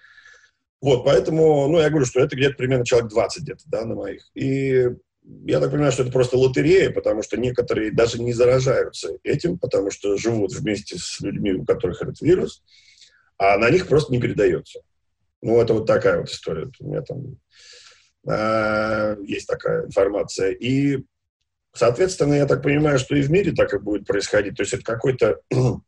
[0.81, 4.31] Вот, поэтому, ну, я говорю, что это где-то примерно человек 20 где-то, да, на моих.
[4.35, 4.89] И
[5.25, 9.91] я так понимаю, что это просто лотерея, потому что некоторые даже не заражаются этим, потому
[9.91, 12.63] что живут вместе с людьми, у которых этот вирус,
[13.39, 14.81] а на них просто не передается.
[15.41, 16.71] Ну, это вот такая вот история.
[16.81, 17.37] У меня там
[18.27, 20.53] А, есть такая информация.
[20.53, 21.05] И,
[21.75, 24.57] соответственно, я так понимаю, что и в мире так и будет происходить.
[24.57, 25.41] То есть это какой-то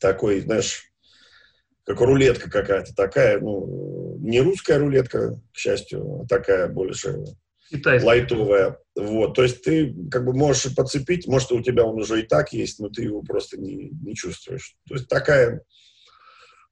[0.00, 0.92] такой, знаешь,
[1.84, 7.24] как рулетка какая-то такая, ну, не русская рулетка, к счастью, а такая больше
[7.72, 8.06] Китайская.
[8.06, 8.78] лайтовая.
[8.94, 12.52] Вот, то есть ты как бы можешь подцепить, может, у тебя он уже и так
[12.52, 14.76] есть, но ты его просто не, не чувствуешь.
[14.86, 15.64] То есть такая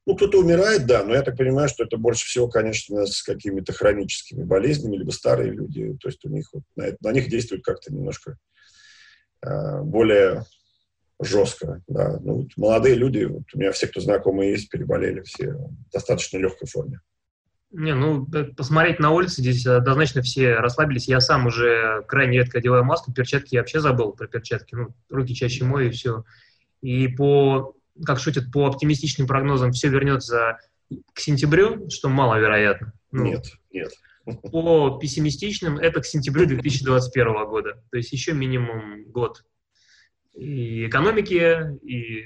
[0.05, 3.71] ну, кто-то умирает, да, но я так понимаю, что это больше всего, конечно, с какими-то
[3.71, 7.93] хроническими болезнями, либо старые люди, то есть у них вот, на, на них действует как-то
[7.93, 8.37] немножко
[9.45, 10.43] э, более
[11.19, 12.19] жестко, да.
[12.19, 16.37] Ну, вот молодые люди, вот у меня все, кто знакомые есть, переболели все в достаточно
[16.37, 17.01] легкой форме.
[17.71, 21.07] Не, ну, посмотреть на улице, здесь однозначно все расслабились.
[21.07, 24.75] Я сам уже крайне редко одеваю маску, перчатки я вообще забыл про перчатки.
[24.75, 26.25] Ну, руки чаще мою и все.
[26.81, 30.57] И по как шутят, по оптимистичным прогнозам все вернется
[31.13, 32.93] к сентябрю, что маловероятно.
[33.11, 33.91] Ну, нет, нет.
[34.51, 37.83] По пессимистичным это к сентябрю 2021 года.
[37.91, 39.43] То есть еще минимум год.
[40.33, 42.25] И экономике, и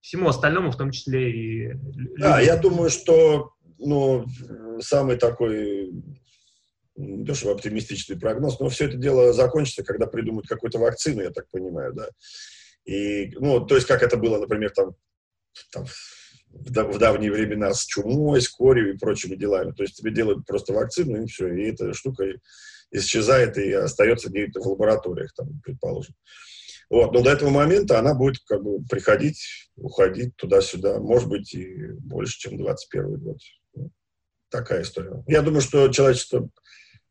[0.00, 1.72] всему остальному, в том числе и...
[2.18, 4.26] Да, я думаю, что ну,
[4.80, 5.92] самый такой
[7.32, 11.92] чтобы оптимистичный прогноз, но все это дело закончится, когда придумают какую-то вакцину, я так понимаю,
[11.92, 12.08] да.
[12.84, 14.94] И, ну, то есть, как это было, например, там,
[15.72, 15.86] там
[16.50, 19.72] в, в давние времена с чумой, с корью и прочими делами.
[19.72, 22.26] То есть тебе делают просто вакцину, и все, и эта штука
[22.90, 26.14] исчезает и остается где-то в лабораториях, там, предположим.
[26.90, 27.12] Вот.
[27.12, 32.38] Но до этого момента она будет как бы приходить, уходить туда-сюда, может быть, и больше,
[32.38, 33.38] чем 21 год.
[34.56, 35.24] Такая история.
[35.26, 36.48] Я думаю, что человечество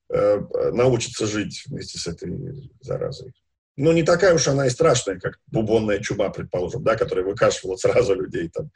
[0.09, 0.39] э,
[0.71, 3.33] научится жить вместе с этой заразой
[3.75, 8.13] ну, не такая уж она и страшная, как бубонная чума, предположим, да, которая выкашивала сразу
[8.13, 8.69] людей там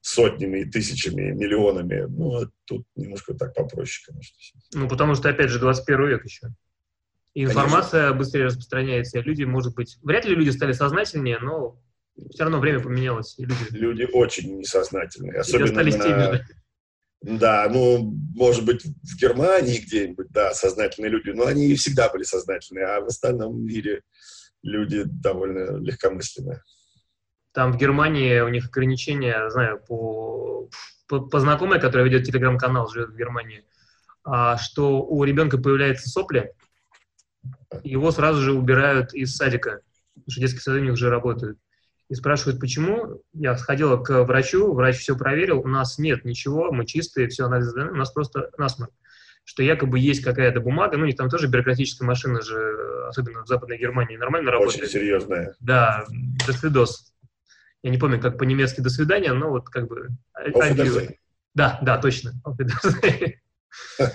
[0.00, 2.06] сотнями, тысячами, миллионами.
[2.08, 4.36] Ну, тут немножко так попроще, конечно.
[4.74, 6.48] Ну, потому что, опять же, 21 век еще.
[7.34, 8.18] И информация конечно.
[8.18, 9.98] быстрее распространяется, и люди, может быть...
[10.02, 11.80] Вряд ли люди стали сознательнее, но
[12.30, 13.38] все равно время поменялось.
[13.38, 13.66] И люди...
[13.70, 15.40] люди очень несознательные.
[15.40, 16.04] Особенно остались на...
[16.04, 16.46] теми же.
[17.22, 22.86] Да, ну, может быть, в Германии где-нибудь, да, сознательные люди, но они всегда были сознательные,
[22.86, 24.02] а в остальном мире
[24.62, 26.62] люди довольно легкомысленные.
[27.52, 30.68] Там в Германии у них ограничения, знаю, по,
[31.08, 33.64] по, по знакомой, которая ведет телеграм-канал, живет в Германии,
[34.22, 36.52] а, что у ребенка появляются сопли,
[37.82, 39.80] его сразу же убирают из садика,
[40.14, 41.58] потому что детские сады у них уже работают
[42.08, 43.22] и спрашивают, почему.
[43.32, 47.74] Я сходила к врачу, врач все проверил, у нас нет ничего, мы чистые, все анализы
[47.74, 48.92] даны, у нас просто насморк.
[49.44, 53.46] Что якобы есть какая-то бумага, ну, у них там тоже бюрократическая машина же, особенно в
[53.46, 54.82] Западной Германии, нормально работает.
[54.82, 55.54] Очень серьезная.
[55.60, 56.04] Да,
[56.46, 57.12] до свидос.
[57.82, 60.08] Я не помню, как по-немецки до свидания, но вот как бы...
[61.54, 62.32] Да, да, точно.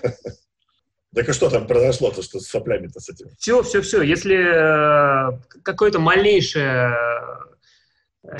[1.14, 3.28] Так и что там произошло-то, что с соплями-то с этим?
[3.38, 4.02] Все, все, все.
[4.02, 6.96] Если э, какое-то малейшее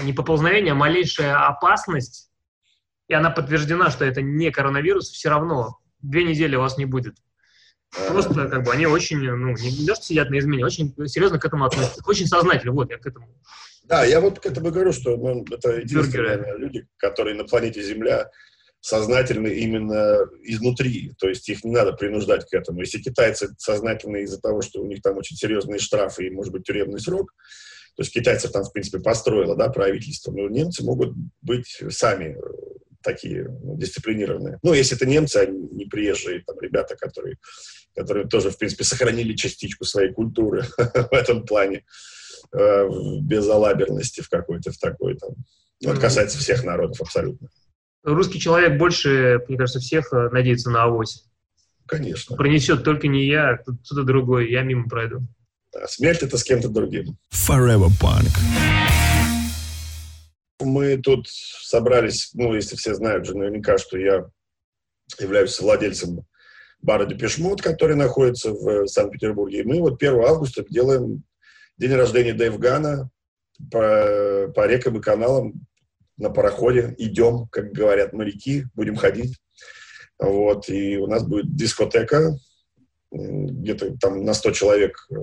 [0.04, 2.30] не поползновение, а малейшая опасность,
[3.08, 7.16] и она подтверждена, что это не коронавирус, все равно две недели у вас не будет.
[8.08, 11.66] Просто как бы они очень, ну, не что сидят на измене, очень серьезно к этому
[11.66, 12.02] относятся.
[12.06, 13.28] Очень сознательно, вот я к этому.
[13.84, 18.30] Да, я вот к этому говорю, что ну, это единственные люди, которые на планете Земля
[18.80, 22.80] сознательны именно изнутри, то есть их не надо принуждать к этому.
[22.80, 26.64] Если китайцы сознательны из-за того, что у них там очень серьезные штрафы и, может быть,
[26.64, 27.34] тюремный срок,
[27.96, 32.72] то есть китайцев там, в принципе, построило да, правительство, но немцы могут быть сами э,
[33.02, 34.60] такие ну, дисциплинированные.
[34.64, 37.38] Ну, если это немцы, а не приезжие там ребята, которые,
[37.96, 41.84] которые тоже, в принципе, сохранили частичку своей культуры в этом плане,
[42.58, 42.88] э,
[43.22, 45.32] безалаберности в какой-то, в такой там.
[45.84, 47.50] Ну, это касается всех народов абсолютно.
[48.04, 51.26] Русский человек больше, мне кажется, всех э, надеется на авось.
[51.88, 52.36] Конечно.
[52.36, 55.28] Пронесет только не я, кто-то другой, я мимо пройду.
[55.74, 57.18] Да, смерть это с кем-то другим.
[57.34, 58.30] Forever Punk.
[60.60, 64.30] Мы тут собрались, ну, если все знают же наверняка, что я
[65.20, 66.26] являюсь владельцем
[66.82, 69.60] бара Депешмут, который находится в Санкт-Петербурге.
[69.60, 71.24] И мы вот 1 августа делаем
[71.78, 73.10] день рождения Дэйв Гана
[73.72, 75.66] по, по рекам и каналам
[76.18, 76.96] на пароходе.
[76.98, 79.40] Идем, как говорят моряки, будем ходить.
[80.20, 82.38] Вот, и у нас будет дискотека
[83.12, 85.16] где-то там на 100 человек э,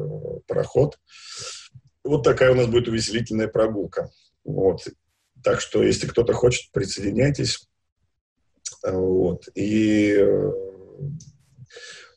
[0.47, 0.99] пароход.
[2.05, 4.11] Вот такая у нас будет увеселительная прогулка.
[4.45, 4.87] Вот.
[5.43, 7.69] Так что, если кто-то хочет, присоединяйтесь.
[8.83, 9.49] Вот.
[9.55, 10.51] И э,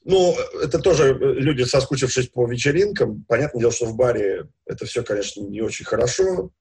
[0.04, 3.24] ну, это тоже люди, соскучившись по вечеринкам.
[3.28, 6.52] Понятное дело, что в баре это все, конечно, не очень хорошо,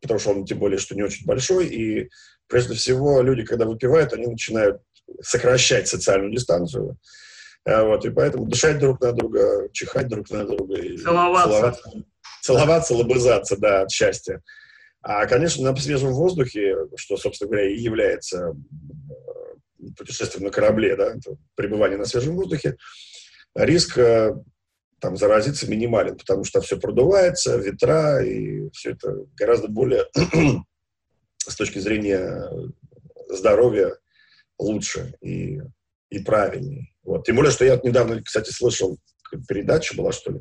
[0.00, 1.68] потому что он, тем более, что не очень большой.
[1.68, 2.10] И
[2.48, 4.82] прежде всего, люди, когда выпивают, они начинают
[5.22, 6.98] сокращать социальную дистанцию.
[7.66, 10.76] А, вот, и поэтому дышать друг на друга, чихать друг на друга.
[10.76, 11.50] И целоваться.
[11.50, 12.04] Целоваться,
[12.42, 14.40] целоваться, лобызаться, да, от счастья.
[15.02, 21.14] А, конечно, на свежем воздухе, что, собственно говоря, и является э, путешествием на корабле, да,
[21.56, 22.76] пребывание на свежем воздухе,
[23.54, 24.34] риск э,
[25.00, 30.06] там заразиться минимален, потому что все продувается, ветра, и все это гораздо более
[31.38, 32.48] с точки зрения
[33.28, 33.96] здоровья
[34.58, 35.60] лучше и,
[36.10, 36.92] и правильнее.
[37.06, 37.24] Вот.
[37.24, 38.98] Тем более, что я недавно, кстати, слышал,
[39.48, 40.40] передача была, что ли,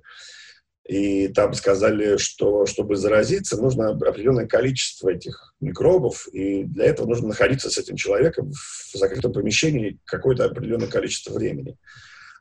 [0.87, 7.29] и там сказали, что чтобы заразиться, нужно определенное количество этих микробов, и для этого нужно
[7.29, 11.77] находиться с этим человеком в закрытом помещении какое-то определенное количество времени.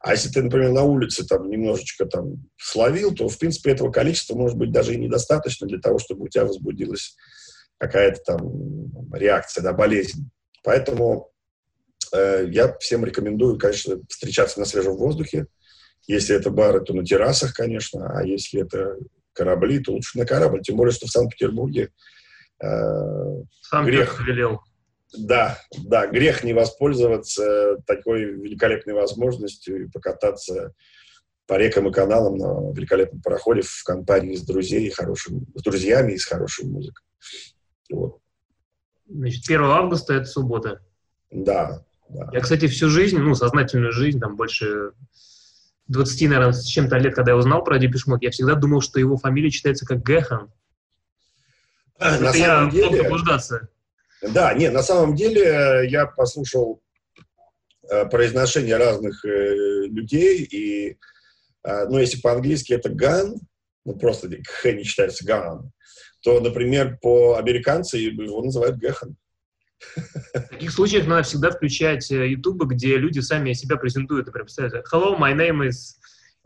[0.00, 4.34] А если ты, например, на улице там немножечко там словил, то, в принципе, этого количества
[4.34, 7.16] может быть даже и недостаточно для того, чтобы у тебя возбудилась
[7.78, 10.28] какая-то там реакция, да, болезнь.
[10.62, 11.33] Поэтому
[12.16, 15.46] я всем рекомендую, конечно, встречаться на свежем воздухе.
[16.06, 18.96] Если это бары, то на террасах, конечно, а если это
[19.32, 20.62] корабли, то лучше на корабль.
[20.62, 21.90] Тем более, что в Санкт-Петербурге
[22.62, 22.66] э,
[23.62, 24.60] Сам грех велел.
[25.16, 30.74] Да, да, грех не воспользоваться такой великолепной возможностью и покататься
[31.46, 36.18] по рекам и каналам на великолепном пароходе в компании с друзей, хорошим, с друзьями и
[36.18, 37.04] с хорошей музыкой.
[37.90, 38.18] Вот.
[39.06, 40.80] Значит, 1 августа это суббота.
[41.30, 42.28] Да, да.
[42.32, 44.92] Я, кстати, всю жизнь, ну, сознательную жизнь, там больше
[45.88, 49.16] 20, наверное, с чем-то лет, когда я узнал про Депешмот, я всегда думал, что его
[49.16, 50.50] фамилия читается как Гэхан.
[51.98, 53.02] На это самом я деле...
[53.02, 53.68] заблуждаться.
[54.22, 56.82] Да, нет, на самом деле э, я послушал
[57.90, 60.98] э, произношение разных э, людей, и,
[61.62, 63.36] э, ну, если по-английски это ган,
[63.84, 65.70] ну, просто х не читается ган,
[66.22, 69.14] то, например, по американцы его называют Гэхан.
[70.34, 74.86] В таких случаях надо всегда включать YouTube, э, где люди сами себя презентуют, например, представляют,
[74.92, 75.96] hello, my name is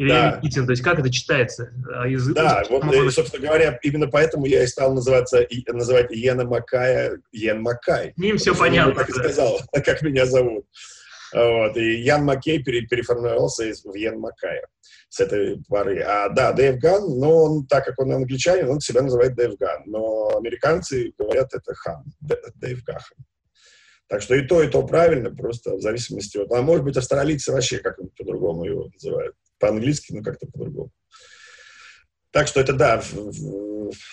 [0.01, 0.37] Илья да.
[0.37, 1.73] Никитин, то есть как это читается?
[1.93, 6.13] А язык, да, вот, и, собственно говоря, именно поэтому я и стал называться, и, называть
[6.13, 8.13] Иена Макая Йен Макай.
[8.17, 8.95] Ним все понятно.
[8.95, 9.15] Так да.
[9.15, 10.67] сказал, как меня зовут.
[11.33, 14.67] Вот, и Ян Маккей пере, переформировался в Ян Маккая
[15.09, 16.01] с этой поры.
[16.01, 19.83] А да, Дэйв Ган, но он, так как он англичанин, он себя называет Дэйв Ган.
[19.87, 23.19] Но американцы говорят это Хан, Дэйв Гахан.
[24.09, 26.51] Так что и то, и то правильно, просто в зависимости от...
[26.53, 29.35] А может быть, австралийцы вообще как-нибудь по-другому его называют.
[29.59, 30.91] По-английски, но как-то по-другому.
[32.31, 33.03] Так что это, да,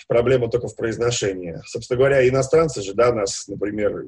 [0.08, 1.56] проблема только в произношении.
[1.66, 4.04] Собственно говоря, иностранцы же, да, нас, например,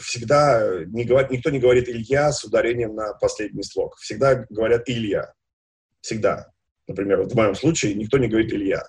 [0.00, 3.96] всегда не говорят, никто не говорит Илья с ударением на последний слог.
[3.98, 5.32] Всегда говорят Илья.
[6.00, 6.50] Всегда.
[6.86, 8.80] Например, вот в моем случае никто не говорит Илья.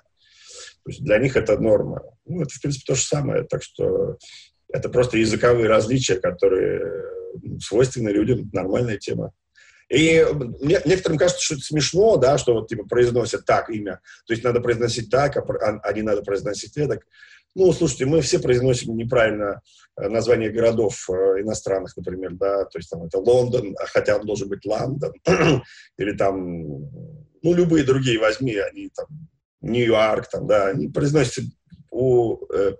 [0.84, 2.02] То есть для них это норма.
[2.26, 3.44] Ну, это, в принципе, то же самое.
[3.44, 4.18] Так что
[4.72, 7.04] это просто языковые различия, которые
[7.42, 8.50] ну, свойственны людям.
[8.54, 9.34] Нормальная тема.
[9.90, 10.24] И
[10.62, 14.00] некоторым кажется, что это смешно, да, что вот типа произносят так имя.
[14.28, 17.06] То есть надо произносить так, а, а не надо произносить так.
[17.56, 19.62] Ну, слушайте, мы все произносим неправильно
[19.98, 24.26] э, название городов э, иностранных, например, да, то есть там это Лондон, а хотя он
[24.26, 25.14] должен быть Лондон,
[25.98, 26.68] или там,
[27.42, 29.08] ну, любые другие возьми, они там,
[29.62, 31.42] Нью-Йорк, там, да, они произносятся
[31.92, 32.76] у э,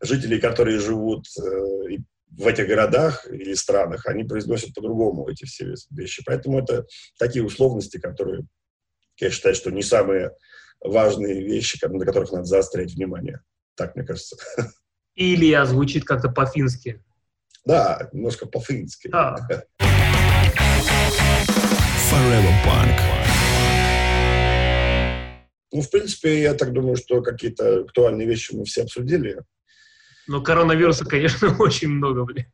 [0.00, 1.98] жителей, которые живут э,
[2.30, 6.22] в этих городах или странах, они произносят по-другому эти все вещи.
[6.24, 6.86] Поэтому это
[7.18, 8.46] такие условности, которые,
[9.18, 10.30] я считаю, что не самые
[10.80, 13.40] важные вещи, на которых надо заострять внимание.
[13.74, 14.36] Так, мне кажется.
[15.14, 17.02] Илья звучит как-то по-фински.
[17.64, 19.08] Да, немножко по-фински.
[19.12, 19.36] А.
[22.10, 23.00] Forever Punk.
[25.72, 29.42] Ну, в принципе, я так думаю, что какие-то актуальные вещи мы все обсудили.
[30.26, 32.46] Но коронавируса, конечно, очень много, блин.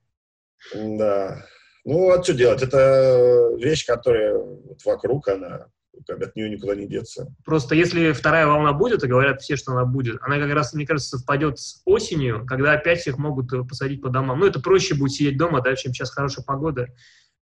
[0.74, 1.44] Да.
[1.84, 2.62] Ну, а что делать?
[2.62, 5.66] Это вещь, которая вот вокруг, она
[6.08, 7.34] от нее никуда не деться.
[7.44, 10.86] Просто если вторая волна будет, и говорят все, что она будет, она как раз, мне
[10.86, 14.40] кажется, совпадет с осенью, когда опять всех могут э, посадить по домам.
[14.40, 16.88] Ну, это проще будет сидеть дома, да, чем сейчас хорошая погода,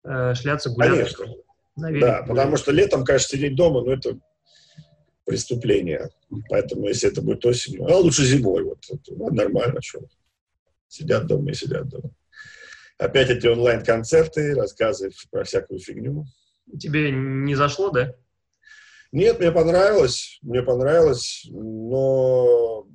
[0.04, 1.15] э, шляться, гулять.
[1.15, 1.25] Конечно.
[1.75, 2.27] Наверное, да, гулять.
[2.27, 4.19] потому что летом, конечно, сидеть дома, ну, это
[5.25, 6.10] преступление.
[6.50, 10.02] Поэтому, если это будет осенью, а лучше зимой, вот, это, ну, нормально, что.
[10.87, 12.12] Сидят дома и сидят дома.
[12.98, 16.25] Опять эти онлайн-концерты, рассказы про всякую фигню.
[16.77, 18.13] Тебе не зашло, да?
[19.12, 22.87] Нет, мне понравилось, мне понравилось, но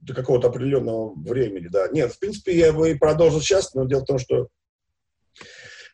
[0.00, 1.88] до какого-то определенного времени, да.
[1.88, 4.48] Нет, в принципе, я бы и продолжил сейчас, но дело в том, что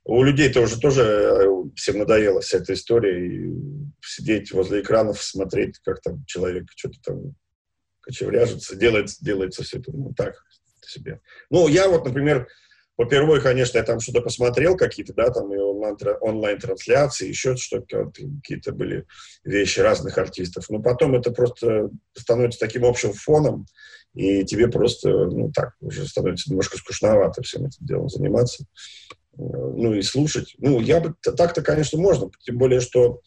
[0.05, 1.47] у людей-то уже тоже э,
[1.77, 3.51] всем надоела вся эта история, и
[4.03, 7.37] сидеть возле экранов, смотреть, как там человек что-то там
[8.01, 10.35] кочевряжется, делает, делается все это, ну, так
[10.83, 11.21] себе.
[11.49, 12.49] Ну, я вот, например,
[12.97, 19.05] Попервой, конечно, я там что-то посмотрел, какие-то, да, там и онлайн-трансляции, еще что-то, какие-то были
[19.43, 20.67] вещи разных артистов.
[20.71, 23.67] Но потом это просто становится таким общим фоном,
[24.15, 28.65] и тебе просто, ну, так, уже становится немножко скучновато всем этим делом заниматься.
[29.37, 30.55] Ну, и слушать.
[30.59, 33.21] Ну, я бы, так-то, конечно, можно, тем более, что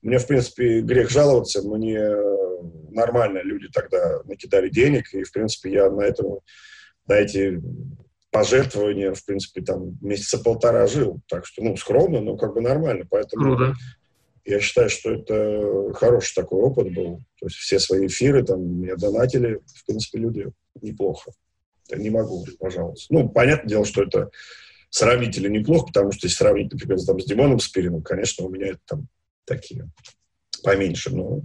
[0.00, 2.00] мне, в принципе, грех жаловаться, мне
[2.90, 6.38] нормально люди тогда накидали денег, и, в принципе, я на этом,
[7.06, 7.60] на эти
[8.30, 11.20] пожертвования, в принципе, там месяца полтора жил.
[11.28, 13.04] Так что, ну, скромно, но как бы нормально.
[13.10, 13.74] Поэтому Круто.
[14.44, 17.18] я считаю, что это хороший такой опыт был.
[17.38, 20.46] То есть все свои эфиры там меня донатили, в принципе, люди
[20.80, 21.32] неплохо.
[21.90, 23.12] Я не могу пожалуйста.
[23.12, 24.30] Ну, понятное дело, что это
[24.90, 28.80] сравнительно неплохо, потому что если сравнить, например, там, с Димоном Спириным, конечно, у меня это
[28.86, 29.08] там
[29.44, 29.90] такие
[30.62, 31.42] поменьше, но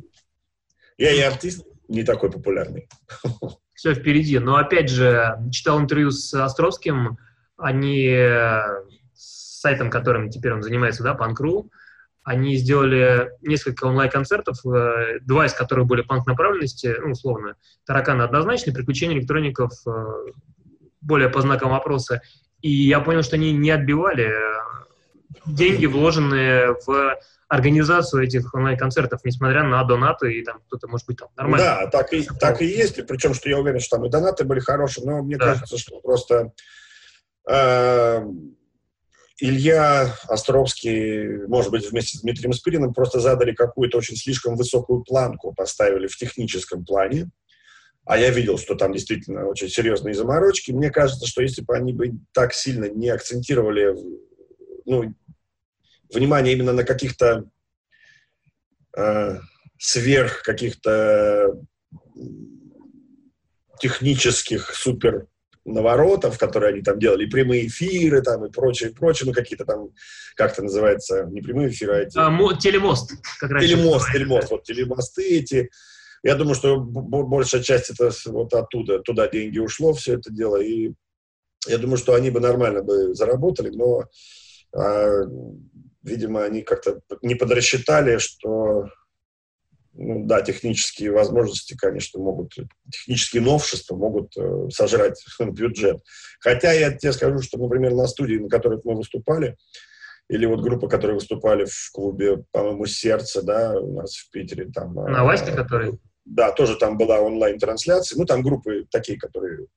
[0.98, 2.88] я и артист не такой популярный.
[3.76, 4.40] все впереди.
[4.40, 7.18] Но опять же, читал интервью с Островским,
[7.58, 8.08] они
[9.14, 11.70] с сайтом, которым теперь он занимается, да, Панкру,
[12.26, 17.56] они сделали несколько онлайн-концертов, э, два из которых были панк-направленности, ну, условно,
[17.86, 19.92] «Тараканы» однозначно, «Приключения электроников» э,
[21.02, 22.24] более по знакам вопроса.
[22.62, 24.60] И я понял, что они не отбивали э,
[25.46, 27.18] деньги, вложенные в
[27.48, 31.66] организацию этих онлайн-концертов, несмотря на донаты, и там кто-то, может быть, там нормально.
[31.66, 34.46] Да, так и, так и есть, и причем, что я уверен, что там и донаты
[34.46, 35.54] были хорошие, но мне да.
[35.54, 36.54] кажется, что просто
[37.48, 38.26] э,
[39.40, 45.54] Илья Островский, может быть, вместе с Дмитрием Спириным просто задали какую-то очень слишком высокую планку,
[45.54, 47.30] поставили в техническом плане,
[48.06, 50.72] а я видел, что там действительно очень серьезные заморочки.
[50.72, 53.96] Мне кажется, что если бы они бы так сильно не акцентировали
[54.86, 55.14] ну,
[56.14, 57.46] внимание именно на каких-то
[58.98, 59.40] э,
[59.78, 61.62] сверх каких-то
[63.80, 65.28] технических супер
[65.66, 69.90] наворотов, которые они там делали, прямые эфиры там и прочее, прочее, ну какие-то там,
[70.36, 72.18] как это называется, не прямые эфиры, а эти...
[72.18, 73.60] А, мо- телемост, как.
[73.60, 75.70] Телемост, телемост, вот телемосты эти.
[76.24, 80.94] Я думаю, что большая часть это вот оттуда, туда деньги ушло, все это дело, и
[81.68, 84.06] я думаю, что они бы нормально бы заработали, но
[84.72, 85.24] а,
[86.06, 88.86] видимо, они как-то не подрасчитали, что,
[89.94, 92.54] ну, да, технические возможности, конечно, могут,
[92.92, 96.02] технические новшества могут э, сожрать бюджет.
[96.40, 99.58] Хотя я тебе скажу, что, например, на студии, на которых мы выступали,
[100.30, 104.72] или вот группа, которые выступали в клубе, по-моему, «Сердце», да, у нас в Питере.
[104.74, 106.00] Там, на Ваське, который?
[106.26, 108.18] Да, тоже там была онлайн-трансляция.
[108.18, 109.68] Ну, там группы такие, которые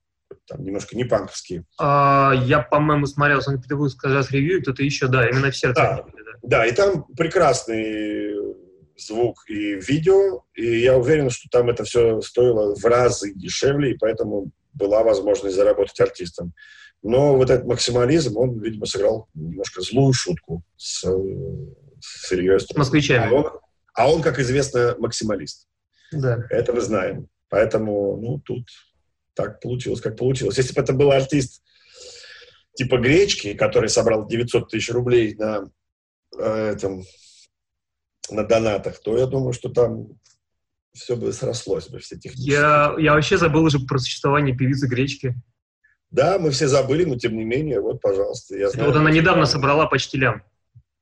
[0.49, 1.65] там немножко не панковские.
[1.79, 5.81] А, я, по-моему, смотрел Санкт-Петербургский джаз ревью, кто-то еще, да, именно в сердце.
[5.81, 6.33] Да, да.
[6.43, 8.35] да, и там прекрасный
[8.97, 13.97] звук и видео, и я уверен, что там это все стоило в разы дешевле, и
[13.97, 16.53] поэтому была возможность заработать артистам.
[17.03, 21.07] Но вот этот максимализм, он, видимо, сыграл немножко злую шутку с,
[22.01, 23.31] с Ильей С москвичами.
[23.31, 23.53] А он,
[23.95, 25.69] а он, как известно, максималист.
[26.11, 26.45] Да.
[26.51, 27.29] Это мы знаем.
[27.49, 28.65] Поэтому, ну, тут
[29.39, 30.59] так получилось, как получилось.
[30.59, 31.63] Если бы это был артист
[32.75, 35.71] типа Гречки, который собрал 900 тысяч рублей на
[36.37, 37.05] э, этом
[38.31, 40.09] на донатах, то я думаю, что там
[40.93, 42.51] все бы срослось бы, все технически.
[42.51, 45.37] Я, я вообще забыл уже про существование певицы Гречки.
[46.11, 48.59] Да, мы все забыли, но тем не менее, вот, пожалуйста.
[48.59, 50.43] Я знаю, вот она недавно собрала почти лям.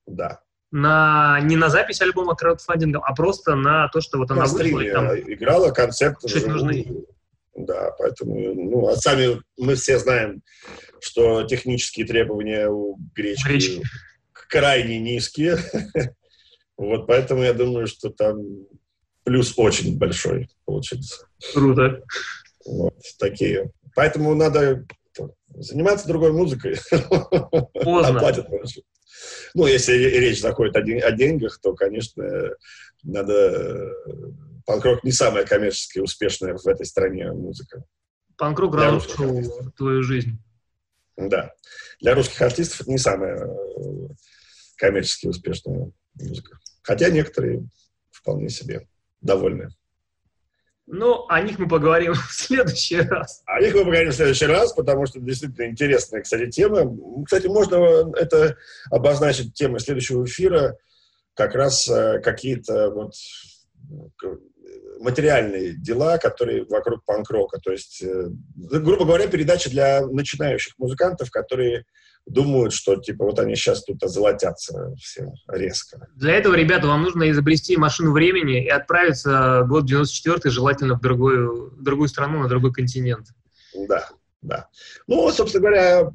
[0.07, 0.41] Да.
[0.71, 4.81] На, не на запись альбома краудфандинга, а просто на то, что вот она на вышла.
[4.81, 5.15] И там...
[5.15, 6.19] Играла концерт.
[6.23, 7.07] нужны.
[7.57, 10.43] Да, поэтому, ну, а сами мы все знаем,
[11.01, 13.83] что технические требования у гречки, гречки.
[14.33, 15.59] крайне низкие.
[16.77, 18.43] вот поэтому я думаю, что там
[19.25, 21.27] плюс очень большой получится.
[21.55, 22.03] Круто.
[22.67, 23.73] Вот такие.
[23.95, 24.87] Поэтому надо
[25.55, 26.77] заниматься другой музыкой.
[27.73, 28.17] Поздно.
[28.17, 28.49] Оплатят
[29.55, 32.51] Ну, если речь заходит о, ден- о деньгах, то, конечно,
[33.03, 33.93] надо
[34.67, 37.85] панк-рок не самая коммерчески успешная в этой стране музыка.
[38.37, 40.39] Панк-рок разрушил твою жизнь.
[41.17, 41.53] Да.
[42.01, 43.49] Для русских артистов это не самая э,
[44.77, 46.59] коммерчески успешная музыка.
[46.83, 47.67] Хотя некоторые
[48.11, 48.87] вполне себе
[49.23, 49.71] довольны.
[50.87, 53.43] Ну, о них мы поговорим в следующий раз.
[53.47, 56.95] О них мы поговорим в следующий раз, потому что действительно интересная, кстати, тема.
[57.25, 58.57] Кстати, можно это
[58.91, 60.77] обозначить темой следующего эфира,
[61.35, 63.15] как раз э, какие-то вот
[65.01, 67.59] материальные дела, которые вокруг панк-рока.
[67.59, 71.85] То есть, э, грубо говоря, передача для начинающих музыкантов, которые
[72.27, 76.09] думают, что типа вот они сейчас тут озолотятся все резко.
[76.17, 81.01] Для этого, ребята, вам нужно изобрести машину времени и отправиться в год 94 желательно в
[81.01, 83.29] другую, в другую страну, на другой континент.
[83.89, 84.09] Да,
[84.43, 84.69] да.
[85.07, 86.11] Ну, собственно говоря,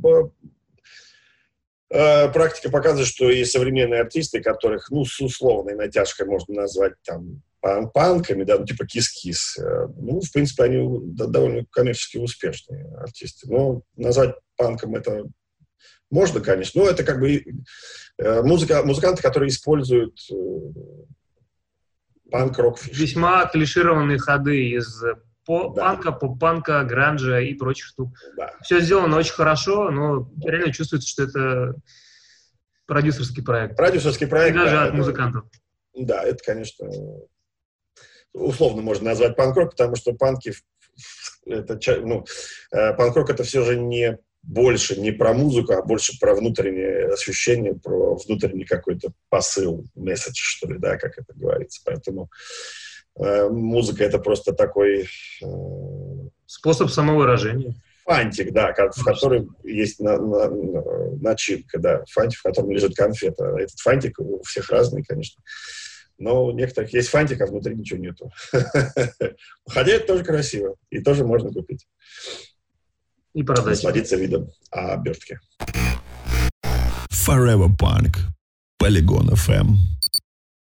[1.92, 7.42] Э, практика показывает, что есть современные артисты, которых, ну, с условной натяжкой можно назвать там
[7.62, 9.58] панками, да, ну, типа кис-кис.
[9.58, 13.48] Э, ну, в принципе, они довольно коммерчески успешные артисты.
[13.52, 15.26] Но назвать панком это
[16.10, 16.82] можно, конечно.
[16.82, 17.44] Но это как бы
[18.18, 20.20] э, музыка, музыканты, которые используют
[22.32, 25.04] панк-рок Весьма клишированные ходы из
[25.46, 25.82] по да.
[25.82, 28.10] панка, поп-панка, гранжа и прочих штук.
[28.38, 28.54] Да.
[28.62, 31.76] Все сделано очень хорошо, но реально чувствуется, что это
[32.86, 33.76] продюсерский проект.
[33.76, 35.46] Продюсерский проект, и даже да, от это, музыкантов.
[35.96, 36.88] Да, это, конечно,
[38.34, 40.54] условно можно назвать панк-рок, потому что панки,
[41.46, 42.26] это, ну,
[42.72, 47.76] э, панк-рок это все же не больше не про музыку, а больше про внутреннее ощущение,
[47.76, 51.82] про внутренний какой-то посыл, месседж, что ли, да, как это говорится.
[51.86, 52.30] Поэтому
[53.20, 55.08] Э, музыка это просто такой...
[55.44, 55.46] Э,
[56.46, 57.76] Способ самовыражения.
[58.06, 60.50] Фантик, да, в котором есть на, на,
[61.22, 63.56] начинка, да, фантик, в котором лежит конфета.
[63.58, 65.42] Этот фантик у всех разный, конечно.
[66.22, 68.32] Но у некоторых есть фантик, а внутри ничего нету.
[69.68, 71.88] Хотя это тоже красиво, и тоже можно купить.
[73.34, 73.70] И продать.
[73.70, 75.40] Насладиться видом обертки.
[77.12, 78.18] Forever Punk.
[78.80, 79.78] Polygon FM.